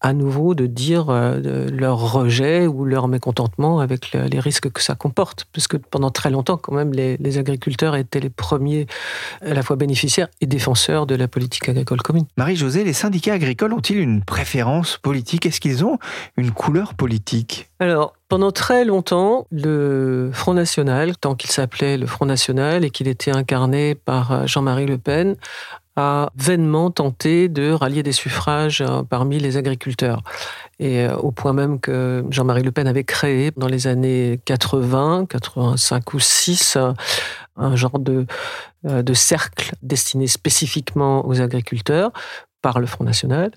à 0.00 0.12
nouveau, 0.12 0.54
de 0.54 0.66
dire 0.66 1.06
euh, 1.08 1.68
leur 1.70 2.12
rejet 2.12 2.66
ou 2.66 2.84
leur 2.84 3.08
mécontentement 3.08 3.80
avec 3.80 4.12
les 4.12 4.40
risques 4.40 4.70
que 4.70 4.82
ça 4.82 4.94
comporte. 4.94 5.46
Parce 5.52 5.68
que 5.68 5.76
pendant 5.76 6.10
très 6.10 6.30
longtemps, 6.30 6.56
quand 6.56 6.74
même, 6.74 6.92
les, 6.92 7.38
agriculteurs 7.38 7.96
étaient 7.96 8.20
les 8.20 8.30
premiers, 8.30 8.86
à 9.42 9.54
la 9.54 9.62
fois 9.62 9.76
bénéficiaires 9.76 10.28
et 10.40 10.46
défenseurs 10.46 11.06
de 11.06 11.14
la 11.14 11.28
politique 11.28 11.68
agricole 11.68 12.02
commune. 12.02 12.26
Marie-Josée, 12.36 12.84
les 12.84 12.92
syndicats 12.92 13.34
agricoles 13.34 13.72
ont-ils 13.72 13.98
une 13.98 14.22
préférence 14.22 14.98
politique? 14.98 15.46
Est-ce 15.46 15.60
qu'ils 15.60 15.84
ont 15.84 15.98
une 16.36 16.50
couleur 16.50 16.94
politique? 16.94 17.70
Alors, 17.80 18.14
pendant 18.28 18.50
très 18.50 18.84
longtemps, 18.84 19.46
le 19.50 20.30
Front 20.34 20.52
National, 20.52 21.16
tant 21.16 21.34
qu'il 21.34 21.50
s'appelait 21.50 21.96
le 21.96 22.06
Front 22.06 22.26
National 22.26 22.84
et 22.84 22.90
qu'il 22.90 23.08
était 23.08 23.30
incarné 23.30 23.94
par 23.94 24.32
euh, 24.32 24.46
Jean-Marie 24.46 24.86
Le 24.86 24.98
Pen, 24.98 25.36
a 25.98 26.30
vainement 26.36 26.92
tenté 26.92 27.48
de 27.48 27.72
rallier 27.72 28.04
des 28.04 28.12
suffrages 28.12 28.80
euh, 28.80 29.02
parmi 29.02 29.40
les 29.40 29.56
agriculteurs. 29.56 30.22
Et 30.78 31.00
euh, 31.00 31.16
au 31.16 31.32
point 31.32 31.52
même 31.52 31.80
que 31.80 32.24
Jean-Marie 32.30 32.62
Le 32.62 32.70
Pen 32.70 32.86
avait 32.86 33.02
créé 33.02 33.50
dans 33.56 33.66
les 33.66 33.88
années 33.88 34.38
80, 34.44 35.26
85 35.28 36.14
ou 36.14 36.20
6, 36.20 36.78
un 37.56 37.74
genre 37.74 37.98
de, 37.98 38.26
euh, 38.86 39.02
de 39.02 39.12
cercle 39.12 39.72
destiné 39.82 40.28
spécifiquement 40.28 41.26
aux 41.26 41.40
agriculteurs 41.40 42.12
par 42.62 42.78
le 42.78 42.86
Front 42.86 43.02
National. 43.02 43.50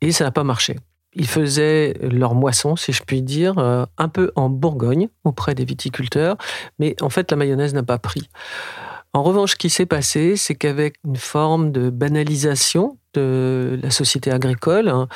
Et 0.00 0.12
ça 0.12 0.22
n'a 0.22 0.30
pas 0.30 0.44
marché. 0.44 0.76
Ils 1.14 1.26
faisaient 1.26 1.94
leur 2.02 2.36
moisson, 2.36 2.76
si 2.76 2.92
je 2.92 3.02
puis 3.02 3.20
dire, 3.20 3.58
un 3.58 4.08
peu 4.08 4.30
en 4.36 4.48
Bourgogne 4.48 5.08
auprès 5.24 5.56
des 5.56 5.64
viticulteurs, 5.64 6.36
mais 6.78 6.94
en 7.02 7.10
fait 7.10 7.32
la 7.32 7.36
mayonnaise 7.36 7.74
n'a 7.74 7.82
pas 7.82 7.98
pris. 7.98 8.28
En 9.12 9.22
revanche, 9.24 9.52
ce 9.52 9.56
qui 9.56 9.70
s'est 9.70 9.86
passé, 9.86 10.36
c'est 10.36 10.54
qu'avec 10.54 10.94
une 11.04 11.16
forme 11.16 11.72
de 11.72 11.90
banalisation 11.90 12.99
de 13.14 13.78
la 13.82 13.90
société 13.90 14.30
agricole, 14.30 14.88
hein, 14.88 15.08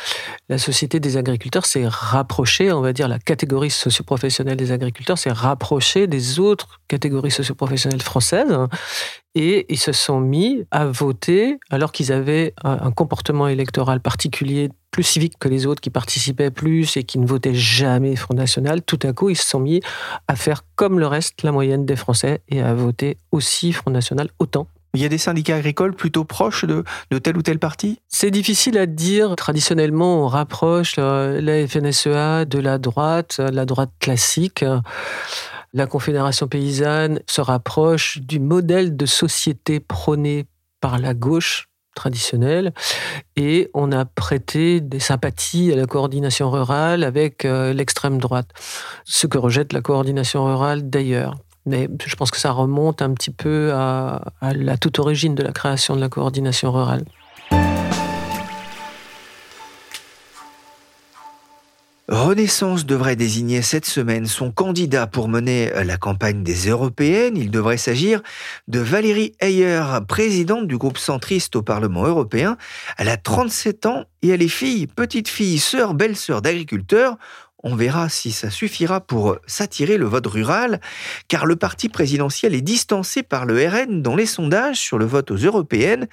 la 0.49 0.59
société 0.59 1.01
des 1.01 1.17
agriculteurs 1.17 1.67
s'est 1.67 1.87
rapprochée, 1.87 2.73
on 2.73 2.81
va 2.81 2.93
dire 2.93 3.09
la 3.09 3.19
catégorie 3.19 3.71
socioprofessionnelle 3.71 4.57
des 4.57 4.73
agriculteurs 4.73 5.19
s'est 5.19 5.33
rapprochée 5.33 6.07
des 6.07 6.39
autres 6.39 6.81
catégories 6.89 7.31
socioprofessionnelles 7.31 8.03
françaises, 8.03 8.51
hein, 8.51 8.69
et 9.35 9.67
ils 9.69 9.79
se 9.79 9.93
sont 9.93 10.21
mis 10.21 10.65
à 10.71 10.87
voter 10.87 11.59
alors 11.71 11.93
qu'ils 11.93 12.13
avaient 12.13 12.55
un 12.63 12.93
comportement 12.93 13.49
électoral 13.49 14.01
particulier 14.01 14.71
plus 14.95 15.03
civique 15.03 15.35
que 15.41 15.49
les 15.49 15.67
autres 15.67 15.81
qui 15.81 15.91
participaient 15.91 16.53
plus 16.53 16.97
et 16.97 17.03
qui 17.03 17.19
ne 17.19 17.27
votaient 17.27 17.53
jamais 17.53 18.15
Front 18.15 18.35
National, 18.35 18.81
tout 18.81 19.01
à 19.03 19.13
coup, 19.13 19.29
ils 19.29 19.37
se 19.37 19.45
sont 19.45 19.59
mis 19.59 19.81
à 20.29 20.37
faire 20.37 20.63
comme 20.77 21.01
le 21.01 21.09
reste, 21.09 21.43
la 21.43 21.51
moyenne 21.51 21.85
des 21.85 21.97
Français, 21.97 22.43
et 22.49 22.63
à 22.63 22.75
voter 22.75 23.19
aussi 23.33 23.73
Front 23.73 23.91
National 23.91 24.29
autant. 24.39 24.69
Il 24.95 25.01
y 25.01 25.05
a 25.05 25.09
des 25.09 25.19
syndicats 25.19 25.57
agricoles 25.57 25.95
plutôt 25.95 26.25
proches 26.25 26.65
de, 26.65 26.85
de 27.11 27.19
tel 27.19 27.37
ou 27.37 27.43
tel 27.43 27.59
parti 27.59 28.01
C'est 28.09 28.31
difficile 28.31 28.79
à 28.79 28.87
dire. 28.87 29.35
Traditionnellement, 29.37 30.25
on 30.25 30.29
rapproche 30.29 30.97
la 30.97 31.67
FNSEA 31.67 32.45
de 32.45 32.59
la 32.59 32.79
droite, 32.79 33.39
la 33.39 33.67
droite 33.67 33.91
classique. 33.99 34.65
La 35.73 35.87
Confédération 35.87 36.47
paysanne 36.47 37.19
se 37.27 37.41
rapproche 37.41 38.19
du 38.19 38.39
modèle 38.39 38.97
de 38.97 39.07
société 39.07 39.81
prôné 39.81 40.47
par 40.81 41.01
la 41.01 41.15
gauche 41.15 41.69
traditionnelle 41.97 42.73
et 43.37 43.71
on 43.75 43.91
a 43.91 44.05
prêté 44.05 44.81
des 44.81 45.01
sympathies 45.01 45.73
à 45.73 45.77
la 45.77 45.87
coordination 45.87 46.51
rurale 46.51 47.05
avec 47.05 47.45
euh, 47.45 47.73
l'extrême 47.73 48.19
droite, 48.19 48.51
ce 49.05 49.27
que 49.27 49.39
rejette 49.39 49.73
la 49.73 49.81
coordination 49.81 50.45
rurale 50.45 50.89
d'ailleurs. 50.91 51.35
Mais 51.67 51.89
je 52.05 52.17
pense 52.17 52.31
que 52.31 52.37
ça 52.37 52.53
remonte 52.53 53.01
un 53.01 53.15
petit 53.15 53.31
peu 53.31 53.73
à 53.73 54.21
la 54.43 54.77
toute 54.77 54.99
origine 54.99 55.35
de 55.35 55.43
la 55.43 55.53
création 55.53 55.97
de 55.97 56.01
la 56.01 56.09
coordination 56.09 56.73
rurale. 56.73 57.05
Renaissance 62.09 62.85
devrait 62.85 63.17
désigner 63.17 63.63
cette 63.63 63.87
semaine 63.87 64.27
son 64.27 64.53
candidat 64.53 65.07
pour 65.07 65.27
mener 65.27 65.71
la 65.85 65.97
campagne 65.97 66.43
des 66.43 66.69
européennes. 66.69 67.35
Il 67.35 67.51
devrait 67.51 67.79
s'agir 67.79 68.23
de 68.69 68.79
Valérie 68.79 69.35
Ayer, 69.41 69.81
présidente 70.07 70.69
du 70.69 70.77
groupe 70.77 70.99
centriste 70.99 71.57
au 71.57 71.63
Parlement 71.63 72.05
européen. 72.05 72.59
Elle 72.99 73.09
a 73.09 73.17
37 73.17 73.87
ans 73.87 74.05
et 74.21 74.29
elle 74.29 74.43
est 74.43 74.49
fille, 74.49 74.87
petite 74.87 75.29
fille, 75.29 75.59
sœur, 75.59 75.95
belle-sœur 75.95 76.43
d'agriculteurs. 76.43 77.17
On 77.67 77.77
verra 77.77 78.11
si 78.11 78.31
ça 78.31 78.51
suffira 78.51 79.01
pour 79.01 79.39
s'attirer 79.47 79.97
le 79.97 80.05
vote 80.05 80.27
rural, 80.27 80.83
car 81.29 81.47
le 81.47 81.57
parti 81.57 81.89
présidentiel 81.89 82.55
est 82.55 82.61
distancé 82.61 83.23
par 83.23 83.47
le 83.47 83.67
RN 83.67 84.03
dans 84.03 84.15
les 84.15 84.27
sondages 84.27 84.79
sur 84.79 84.99
le 84.99 85.07
vote 85.07 85.31
aux 85.31 85.37
européennes. 85.37 86.07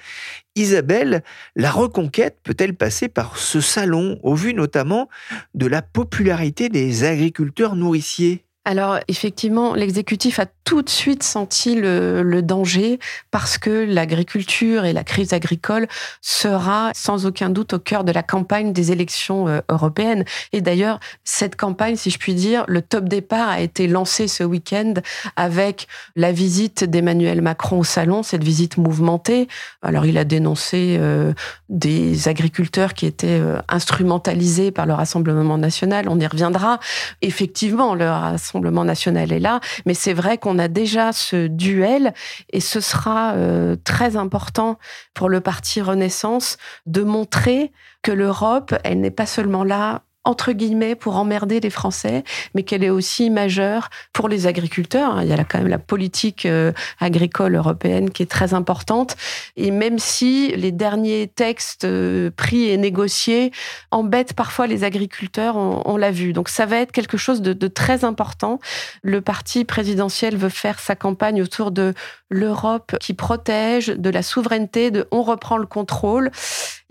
Isabelle, 0.56 1.22
la 1.54 1.70
reconquête 1.70 2.38
peut-elle 2.42 2.74
passer 2.74 3.08
par 3.08 3.36
ce 3.36 3.60
salon, 3.60 4.18
au 4.22 4.34
vu 4.34 4.54
notamment 4.54 5.10
de 5.54 5.66
la 5.66 5.82
popularité 5.82 6.70
des 6.70 7.04
agriculteurs 7.04 7.76
nourriciers? 7.76 8.46
Alors 8.64 9.00
effectivement, 9.08 9.74
l'exécutif 9.74 10.38
a 10.38 10.46
tout 10.64 10.82
de 10.82 10.88
suite 10.88 11.24
senti 11.24 11.74
le, 11.74 12.40
danger 12.42 12.98
parce 13.30 13.58
que 13.58 13.70
l'agriculture 13.70 14.84
et 14.84 14.92
la 14.92 15.04
crise 15.04 15.32
agricole 15.32 15.86
sera 16.20 16.90
sans 16.94 17.26
aucun 17.26 17.50
doute 17.50 17.74
au 17.74 17.78
cœur 17.78 18.04
de 18.04 18.12
la 18.12 18.22
campagne 18.22 18.72
des 18.72 18.90
élections 18.90 19.48
euh, 19.48 19.60
européennes. 19.68 20.24
Et 20.52 20.60
d'ailleurs, 20.60 20.98
cette 21.24 21.56
campagne, 21.56 21.96
si 21.96 22.10
je 22.10 22.18
puis 22.18 22.34
dire, 22.34 22.64
le 22.68 22.82
top 22.82 23.04
départ 23.04 23.48
a 23.48 23.60
été 23.60 23.86
lancé 23.86 24.28
ce 24.28 24.44
week-end 24.44 24.94
avec 25.36 25.88
la 26.16 26.32
visite 26.32 26.84
d'Emmanuel 26.84 27.42
Macron 27.42 27.80
au 27.80 27.84
salon, 27.84 28.22
cette 28.22 28.44
visite 28.44 28.76
mouvementée. 28.76 29.48
Alors 29.82 30.06
il 30.06 30.18
a 30.18 30.24
dénoncé 30.24 30.96
euh, 31.00 31.32
des 31.68 32.28
agriculteurs 32.28 32.94
qui 32.94 33.06
étaient 33.06 33.40
euh, 33.40 33.60
instrumentalisés 33.68 34.70
par 34.70 34.86
le 34.86 34.94
Rassemblement 34.94 35.58
national. 35.58 36.08
On 36.08 36.18
y 36.18 36.26
reviendra. 36.26 36.80
Effectivement, 37.20 37.94
le 37.94 38.08
Rassemblement 38.08 38.51
Rassemblement 38.52 38.84
national 38.84 39.32
est 39.32 39.40
là, 39.40 39.60
mais 39.86 39.94
c'est 39.94 40.12
vrai 40.12 40.36
qu'on 40.36 40.58
a 40.58 40.68
déjà 40.68 41.12
ce 41.12 41.46
duel 41.46 42.12
et 42.52 42.60
ce 42.60 42.80
sera 42.80 43.32
euh, 43.32 43.76
très 43.82 44.16
important 44.16 44.78
pour 45.14 45.30
le 45.30 45.40
parti 45.40 45.80
Renaissance 45.80 46.58
de 46.84 47.02
montrer 47.02 47.72
que 48.02 48.12
l'Europe, 48.12 48.74
elle 48.84 49.00
n'est 49.00 49.10
pas 49.10 49.24
seulement 49.24 49.64
là 49.64 50.02
entre 50.24 50.52
guillemets, 50.52 50.94
pour 50.94 51.16
emmerder 51.16 51.60
les 51.60 51.70
Français, 51.70 52.22
mais 52.54 52.62
qu'elle 52.62 52.84
est 52.84 52.90
aussi 52.90 53.30
majeure 53.30 53.90
pour 54.12 54.28
les 54.28 54.46
agriculteurs. 54.46 55.22
Il 55.22 55.28
y 55.28 55.32
a 55.32 55.44
quand 55.44 55.58
même 55.58 55.68
la 55.68 55.78
politique 55.78 56.46
euh, 56.46 56.72
agricole 57.00 57.56
européenne 57.56 58.10
qui 58.10 58.22
est 58.22 58.30
très 58.30 58.54
importante. 58.54 59.16
Et 59.56 59.70
même 59.70 59.98
si 59.98 60.54
les 60.56 60.70
derniers 60.72 61.26
textes 61.26 61.84
euh, 61.84 62.30
pris 62.30 62.68
et 62.68 62.76
négociés 62.76 63.50
embêtent 63.90 64.34
parfois 64.34 64.66
les 64.66 64.84
agriculteurs, 64.84 65.56
on, 65.56 65.96
l'a 65.96 66.10
vu. 66.10 66.32
Donc 66.32 66.48
ça 66.48 66.66
va 66.66 66.78
être 66.78 66.92
quelque 66.92 67.16
chose 67.16 67.42
de, 67.42 67.52
de 67.52 67.68
très 67.68 68.04
important. 68.04 68.58
Le 69.02 69.20
parti 69.20 69.64
présidentiel 69.64 70.36
veut 70.36 70.48
faire 70.48 70.78
sa 70.78 70.94
campagne 70.94 71.42
autour 71.42 71.70
de 71.70 71.94
l'Europe 72.30 72.96
qui 73.00 73.14
protège, 73.14 73.88
de 73.88 74.10
la 74.10 74.22
souveraineté, 74.22 74.90
de 74.90 75.06
on 75.10 75.22
reprend 75.22 75.58
le 75.58 75.66
contrôle 75.66 76.30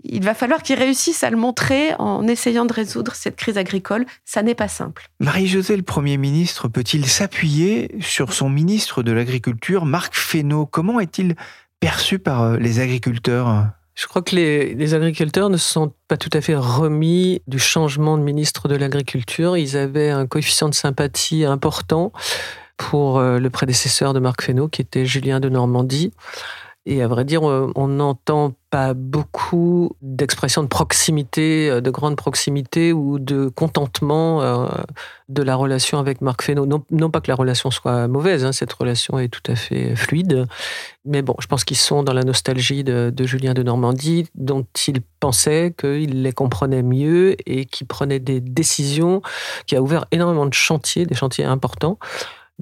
il 0.04 0.22
va 0.22 0.34
falloir 0.34 0.62
qu'ils 0.62 0.78
réussissent 0.78 1.24
à 1.24 1.30
le 1.30 1.36
montrer 1.36 1.94
en 1.98 2.26
essayant 2.26 2.64
de 2.64 2.72
résoudre 2.72 3.14
cette 3.14 3.36
crise 3.36 3.58
agricole. 3.58 4.06
Ça 4.24 4.42
n'est 4.42 4.54
pas 4.54 4.68
simple. 4.68 5.08
Marie-Josée, 5.20 5.76
le 5.76 5.82
Premier 5.82 6.16
ministre, 6.16 6.68
peut-il 6.68 7.06
s'appuyer 7.06 7.94
sur 8.00 8.32
son 8.32 8.48
ministre 8.48 9.02
de 9.02 9.12
l'Agriculture, 9.12 9.84
Marc 9.84 10.14
Fesneau? 10.14 10.66
Comment 10.66 11.00
est-il 11.00 11.36
perçu 11.80 12.18
par 12.18 12.42
euh, 12.42 12.56
les 12.56 12.80
agriculteurs? 12.80 13.66
Je 13.94 14.06
crois 14.06 14.22
que 14.22 14.34
les, 14.34 14.74
les, 14.74 14.94
agriculteurs 14.94 15.50
ne 15.50 15.58
se 15.58 15.70
sont 15.70 15.92
pas 16.08 16.16
tout 16.16 16.30
à 16.32 16.40
fait 16.40 16.56
remis 16.56 17.42
du 17.46 17.58
changement 17.58 18.16
de 18.16 18.22
ministre 18.22 18.66
de 18.66 18.74
l'Agriculture. 18.74 19.56
Ils 19.56 19.76
avaient 19.76 20.10
un 20.10 20.26
coefficient 20.26 20.68
de 20.68 20.74
sympathie 20.74 21.44
important 21.44 22.12
pour 22.76 23.18
euh, 23.18 23.38
le 23.38 23.50
prédécesseur 23.50 24.14
de 24.14 24.18
Marc 24.18 24.42
Fesneau, 24.42 24.68
qui 24.68 24.80
était 24.80 25.06
Julien 25.06 25.40
de 25.40 25.48
Normandie. 25.48 26.12
Et 26.84 27.00
à 27.00 27.06
vrai 27.06 27.24
dire, 27.24 27.42
on 27.42 27.88
n'entend 27.88 28.54
pas 28.70 28.92
beaucoup 28.92 29.94
d'expressions 30.00 30.62
de 30.64 30.68
proximité, 30.68 31.70
euh, 31.70 31.80
de 31.80 31.90
grande 31.90 32.16
proximité 32.16 32.92
ou 32.92 33.20
de 33.20 33.48
contentement 33.48 34.42
euh, 34.42 34.66
de 35.28 35.42
la 35.42 35.54
relation 35.54 35.98
avec 35.98 36.22
Marc 36.22 36.42
Fesneau. 36.42 36.66
Non, 36.66 37.10
pas 37.10 37.20
que 37.20 37.30
la 37.30 37.36
relation 37.36 37.70
soit 37.70 38.08
mauvaise, 38.08 38.44
hein, 38.44 38.50
cette 38.50 38.72
relation 38.72 39.18
est 39.20 39.28
tout 39.28 39.42
à 39.46 39.54
fait 39.54 39.94
fluide. 39.94 40.46
Mais 41.04 41.22
bon, 41.22 41.36
je 41.38 41.46
pense 41.46 41.64
qu'ils 41.64 41.76
sont 41.76 42.02
dans 42.02 42.14
la 42.14 42.22
nostalgie 42.22 42.82
de, 42.82 43.12
de, 43.14 43.24
Julien 43.24 43.54
de 43.54 43.62
Normandie, 43.62 44.26
dont 44.34 44.66
ils 44.88 45.02
pensaient 45.20 45.74
qu'il 45.78 46.22
les 46.22 46.32
comprenait 46.32 46.82
mieux 46.82 47.36
et 47.46 47.66
qui 47.66 47.84
prenait 47.84 48.20
des 48.20 48.40
décisions, 48.40 49.22
qui 49.66 49.76
a 49.76 49.82
ouvert 49.82 50.06
énormément 50.10 50.46
de 50.46 50.54
chantiers, 50.54 51.06
des 51.06 51.14
chantiers 51.14 51.44
importants 51.44 51.98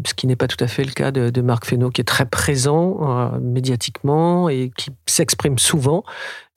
ce 0.06 0.14
qui 0.14 0.26
n'est 0.26 0.36
pas 0.36 0.46
tout 0.46 0.62
à 0.62 0.66
fait 0.66 0.84
le 0.84 0.92
cas 0.92 1.10
de, 1.10 1.40
Marc 1.40 1.66
Fesneau, 1.66 1.90
qui 1.90 2.00
est 2.00 2.04
très 2.04 2.26
présent 2.26 2.98
euh, 3.02 3.38
médiatiquement 3.40 4.48
et 4.48 4.70
qui 4.76 4.90
s'exprime 5.06 5.58
souvent, 5.58 6.04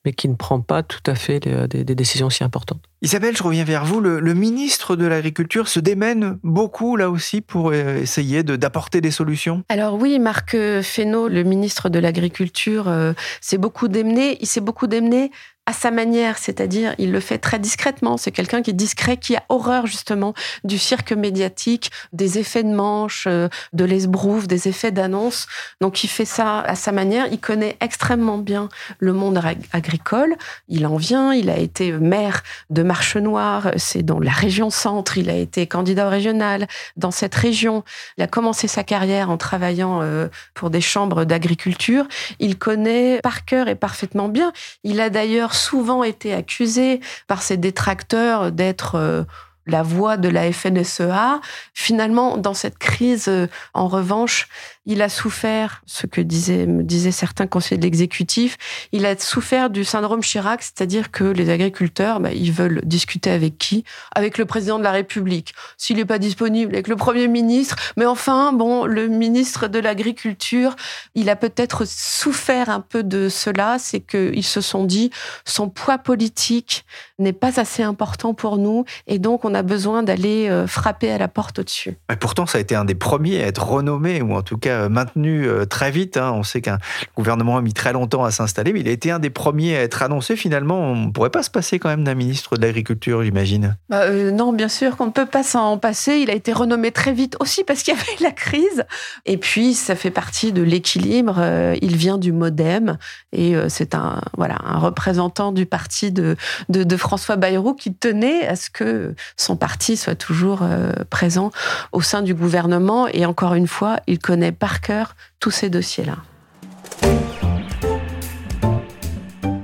mais 0.06 0.14
qui 0.14 0.28
ne 0.28 0.36
prend 0.36 0.60
pas 0.60 0.84
tout 0.84 1.02
à 1.06 1.16
fait 1.16 1.40
des, 1.40 1.84
décisions 1.96 2.30
si 2.30 2.44
importantes. 2.44 2.82
Isabelle, 3.02 3.36
je 3.38 3.44
reviens 3.44 3.64
vers 3.64 3.86
vous. 3.86 4.02
Le, 4.02 4.34
ministre 4.34 4.96
de 4.96 5.06
l'Agriculture 5.06 5.68
se 5.68 5.80
démène 5.80 6.40
beaucoup 6.44 6.96
là 6.96 7.10
aussi 7.10 7.42
pour 7.42 7.70
euh, 7.70 7.98
essayer 7.98 8.44
d'apporter 8.44 9.02
des 9.02 9.12
solutions? 9.12 9.64
Alors 9.70 9.96
oui, 9.96 10.20
Marc 10.20 10.58
Fesneau, 10.82 11.28
le 11.28 11.44
ministre 11.44 11.90
de 11.90 12.00
l'Agriculture, 12.00 12.88
euh, 12.88 13.14
s'est 13.42 13.58
beaucoup 13.58 13.88
démené. 13.88 14.38
Il 14.42 14.48
s'est 14.48 14.62
beaucoup 14.62 14.88
démené 14.88 15.32
à 15.66 15.72
sa 15.72 15.92
manière, 15.92 16.38
c'est-à-dire 16.38 16.94
il 16.98 17.12
le 17.12 17.22
fait 17.22 17.38
très 17.38 17.58
discrètement. 17.58 18.18
C'est 18.18 18.32
quelqu'un 18.32 18.62
qui 18.62 18.72
est 18.72 18.74
discret, 18.74 19.16
qui 19.16 19.38
a 19.38 19.44
horreur 19.48 19.88
justement 19.88 20.34
du 20.66 20.78
cirque 20.78 21.14
médiatique, 21.14 21.90
des 22.12 22.38
effets 22.38 22.64
de 22.64 22.74
manche, 22.74 23.26
euh, 23.28 23.48
de 23.72 23.86
l'esbrouf, 23.86 24.46
des 24.46 24.68
effets 24.68 24.92
d'annonce. 24.92 25.48
Donc 25.80 26.04
il 26.04 26.10
fait 26.10 26.26
ça 26.26 26.60
à 26.60 26.76
sa 26.76 26.92
manière. 26.92 27.28
Il 27.32 27.40
connaît 27.40 27.78
extrêmement 27.80 28.38
bien 28.38 28.68
le 29.00 29.14
monde 29.14 29.42
agricole. 29.72 30.36
Il 30.68 30.86
en 30.86 30.98
vient. 30.98 31.34
Il 31.34 31.50
a 31.50 31.58
été 31.58 31.94
maire 31.94 32.44
de 32.70 32.84
Marche 32.84 33.16
Noire, 33.16 33.72
c'est 33.78 34.04
dans 34.04 34.20
la 34.20 34.32
région 34.32 34.70
centre. 34.70 35.18
Il 35.18 35.30
a 35.30 35.36
été 35.36 35.66
candidat 35.66 36.10
régional 36.10 36.68
dans 36.98 37.12
cette 37.12 37.36
région. 37.36 37.86
Il 38.18 38.24
a 38.24 38.28
commencé 38.28 38.68
sa 38.68 38.84
carrière 38.84 39.30
en 39.30 39.38
travaillant 39.38 40.02
euh, 40.02 40.28
pour 40.56 40.70
des 40.70 40.82
chambres 40.82 41.24
d'agriculture. 41.24 42.06
Il 42.40 42.58
connaît 42.58 43.22
par 43.24 43.46
cœur 43.46 43.70
et 43.70 43.76
parfaitement 43.76 44.28
bien. 44.28 44.52
Il 44.84 45.00
a 45.00 45.10
d'ailleurs 45.10 45.53
souvent 45.54 46.04
été 46.04 46.34
accusé 46.34 47.00
par 47.28 47.42
ses 47.42 47.58
détracteurs 47.58 48.52
d'être 48.52 48.96
euh, 48.96 49.24
la 49.66 49.84
voix 49.84 50.18
de 50.18 50.30
la 50.30 50.52
FNSEA. 50.52 51.40
Finalement, 51.74 52.38
dans 52.38 52.54
cette 52.54 52.78
crise, 52.78 53.28
euh, 53.28 53.48
en 53.74 53.88
revanche, 53.88 54.48
il 54.86 55.02
a 55.02 55.10
souffert, 55.10 55.82
ce 55.86 56.08
que 56.08 56.20
disaient, 56.20 56.66
me 56.66 56.84
disaient 56.84 57.12
certains 57.12 57.48
conseillers 57.48 57.78
de 57.78 57.84
l'exécutif, 57.84 58.58
il 58.92 59.06
a 59.06 59.18
souffert 59.18 59.70
du 59.70 59.86
syndrome 59.86 60.22
Chirac, 60.22 60.62
c'est-à-dire 60.62 61.12
que 61.12 61.24
les 61.24 61.50
agriculteurs, 61.50 62.20
bah, 62.20 62.34
ils 62.34 62.52
veulent 62.52 62.82
discuter 62.84 63.30
avec 63.30 63.58
qui? 63.58 63.86
Avec 64.14 64.38
le 64.38 64.46
président 64.46 64.80
de 64.80 64.84
la 64.84 64.92
République. 64.92 65.54
S'il 65.78 65.98
n'est 65.98 66.06
pas 66.06 66.20
disponible, 66.20 66.74
avec 66.74 66.88
le 66.88 66.96
Premier 66.96 67.28
ministre. 67.28 67.78
Mais 67.96 68.06
enfin, 68.06 68.52
bon, 68.52 68.86
le 68.86 69.08
ministre 69.08 69.68
de 69.68 69.80
l'Agriculture, 69.80 70.76
il 71.16 71.30
a 71.30 71.36
peut-être 71.36 71.86
souffert 71.86 72.70
un 72.70 72.82
peu 72.82 73.04
de 73.04 73.30
cela, 73.30 73.78
c'est 73.80 74.02
qu'ils 74.02 74.44
se 74.44 74.62
sont 74.62 74.84
dit, 74.84 75.12
son 75.46 75.70
poids 75.70 75.98
politique 75.98 76.86
n'est 77.20 77.34
pas 77.34 77.60
assez 77.60 77.84
important 77.84 78.34
pour 78.34 78.58
nous, 78.58 78.86
et 79.08 79.20
donc 79.20 79.46
on 79.46 79.54
a 79.54 79.62
besoin 79.62 80.04
d'aller 80.04 80.50
euh, 80.50 80.68
frapper 80.68 81.12
à 81.12 81.18
la 81.18 81.28
porte 81.28 81.60
au-dessus. 81.60 81.98
pourtant, 82.20 82.46
ça 82.46 82.58
a 82.58 82.62
été 82.62 82.76
un 82.76 82.86
des 82.86 82.96
premiers 82.96 83.44
à 83.44 83.48
être 83.48 83.66
renommé, 83.66 84.22
ou 84.22 84.34
en 84.34 84.42
tout 84.42 84.58
cas 84.58 84.73
euh, 84.74 84.90
maintenu 84.90 85.48
euh, 85.48 85.66
très 85.66 85.92
vite. 85.92 86.18
Hein. 86.18 86.32
On 86.34 86.44
sait 86.44 86.62
qu'un 86.62 86.80
gouvernement 87.16 87.58
a 87.58 87.62
mis 87.62 87.74
très 87.74 87.94
longtemps 87.94 88.24
à 88.24 88.32
s'installer, 88.32 88.74
mais 88.74 88.82
il 88.82 88.88
a 88.88 88.92
été 88.92 89.12
un 89.12 89.20
des 89.20 89.30
premiers 89.30 89.78
à 89.78 89.82
être 89.82 90.04
annoncé. 90.04 90.36
Finalement, 90.36 90.80
on 90.80 90.96
ne 90.96 91.12
pourrait 91.12 91.30
pas 91.30 91.44
se 91.44 91.50
passer 91.50 91.80
quand 91.80 91.90
même 91.90 92.04
d'un 92.04 92.16
ministre 92.16 92.58
de 92.58 92.66
l'Agriculture, 92.66 93.24
j'imagine. 93.24 93.78
Bah, 93.90 94.02
euh, 94.04 94.32
non, 94.32 94.54
bien 94.54 94.68
sûr 94.68 94.98
qu'on 94.98 95.08
ne 95.08 95.12
peut 95.12 95.26
pas 95.26 95.44
s'en 95.44 95.78
passer. 95.78 96.18
Il 96.18 96.30
a 96.30 96.34
été 96.34 96.54
renommé 96.54 96.92
très 96.92 97.14
vite 97.14 97.38
aussi 97.40 97.64
parce 97.64 97.84
qu'il 97.84 97.94
y 97.94 97.98
avait 97.98 98.24
la 98.24 98.32
crise. 98.32 98.86
Et 99.26 99.38
puis, 99.38 99.74
ça 99.74 99.96
fait 99.96 100.12
partie 100.12 100.52
de 100.52 100.62
l'équilibre. 100.62 101.42
il 101.82 101.96
vient 101.96 102.18
du 102.18 102.32
MoDem 102.32 102.98
et 103.32 103.56
c'est 103.70 103.96
un, 103.96 104.22
voilà, 104.38 104.58
un 104.64 104.80
représentant 104.80 105.52
du 105.52 105.66
parti 105.66 106.12
de, 106.12 106.36
de, 106.70 106.98
François 106.98 107.36
Bayrou 107.36 107.74
qui 107.74 107.94
tenait 107.94 108.48
à 108.48 108.56
ce 108.56 108.70
que 108.70 109.16
son 109.38 109.56
parti 109.56 109.98
soit 109.98 110.16
toujours 110.16 110.62
présent 111.10 111.52
au 111.92 112.02
sein 112.02 112.22
du 112.22 112.34
gouvernement. 112.34 113.08
Et 113.08 113.26
encore 113.26 113.54
une 113.54 113.68
fois, 113.68 113.98
il 114.08 114.20
connaît 114.20 114.52
par 114.64 114.80
cœur 114.80 115.18
tous 115.42 115.52
ces 115.52 115.70
dossiers-là. 115.70 116.20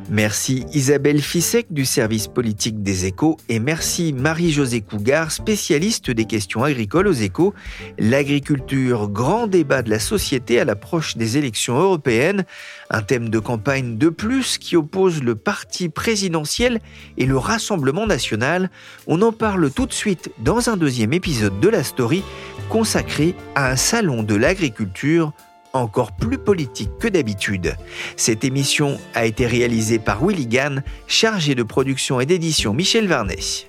Merci 0.09 0.65
Isabelle 0.73 1.21
Fissek 1.21 1.71
du 1.71 1.85
service 1.85 2.27
politique 2.27 2.83
des 2.83 3.05
échos 3.05 3.37
et 3.47 3.59
merci 3.59 4.11
Marie-Josée 4.11 4.81
Cougar, 4.81 5.31
spécialiste 5.31 6.11
des 6.11 6.25
questions 6.25 6.65
agricoles 6.65 7.07
aux 7.07 7.13
échos. 7.13 7.53
L'agriculture, 7.97 9.07
grand 9.07 9.47
débat 9.47 9.83
de 9.83 9.89
la 9.89 9.99
société 9.99 10.59
à 10.59 10.65
l'approche 10.65 11.15
des 11.15 11.37
élections 11.37 11.79
européennes, 11.79 12.43
un 12.89 13.01
thème 13.01 13.29
de 13.29 13.39
campagne 13.39 13.97
de 13.97 14.09
plus 14.09 14.57
qui 14.57 14.75
oppose 14.75 15.23
le 15.23 15.35
parti 15.35 15.87
présidentiel 15.87 16.81
et 17.17 17.25
le 17.25 17.37
Rassemblement 17.37 18.05
national. 18.05 18.69
On 19.07 19.21
en 19.21 19.31
parle 19.31 19.71
tout 19.71 19.85
de 19.85 19.93
suite 19.93 20.29
dans 20.39 20.69
un 20.69 20.75
deuxième 20.75 21.13
épisode 21.13 21.57
de 21.61 21.69
la 21.69 21.85
story 21.85 22.21
consacré 22.69 23.35
à 23.55 23.71
un 23.71 23.75
salon 23.75 24.23
de 24.23 24.35
l'agriculture 24.35 25.33
encore 25.73 26.13
plus 26.13 26.37
politique 26.37 26.91
que 26.99 27.07
d'habitude. 27.07 27.75
Cette 28.15 28.43
émission 28.43 28.97
a 29.13 29.25
été 29.25 29.45
réalisée 29.45 29.99
par 29.99 30.25
Willy 30.25 30.47
Gann, 30.47 30.83
chargé 31.07 31.55
de 31.55 31.63
production 31.63 32.19
et 32.19 32.25
d'édition 32.25 32.73
Michel 32.73 33.07
Varnet. 33.07 33.68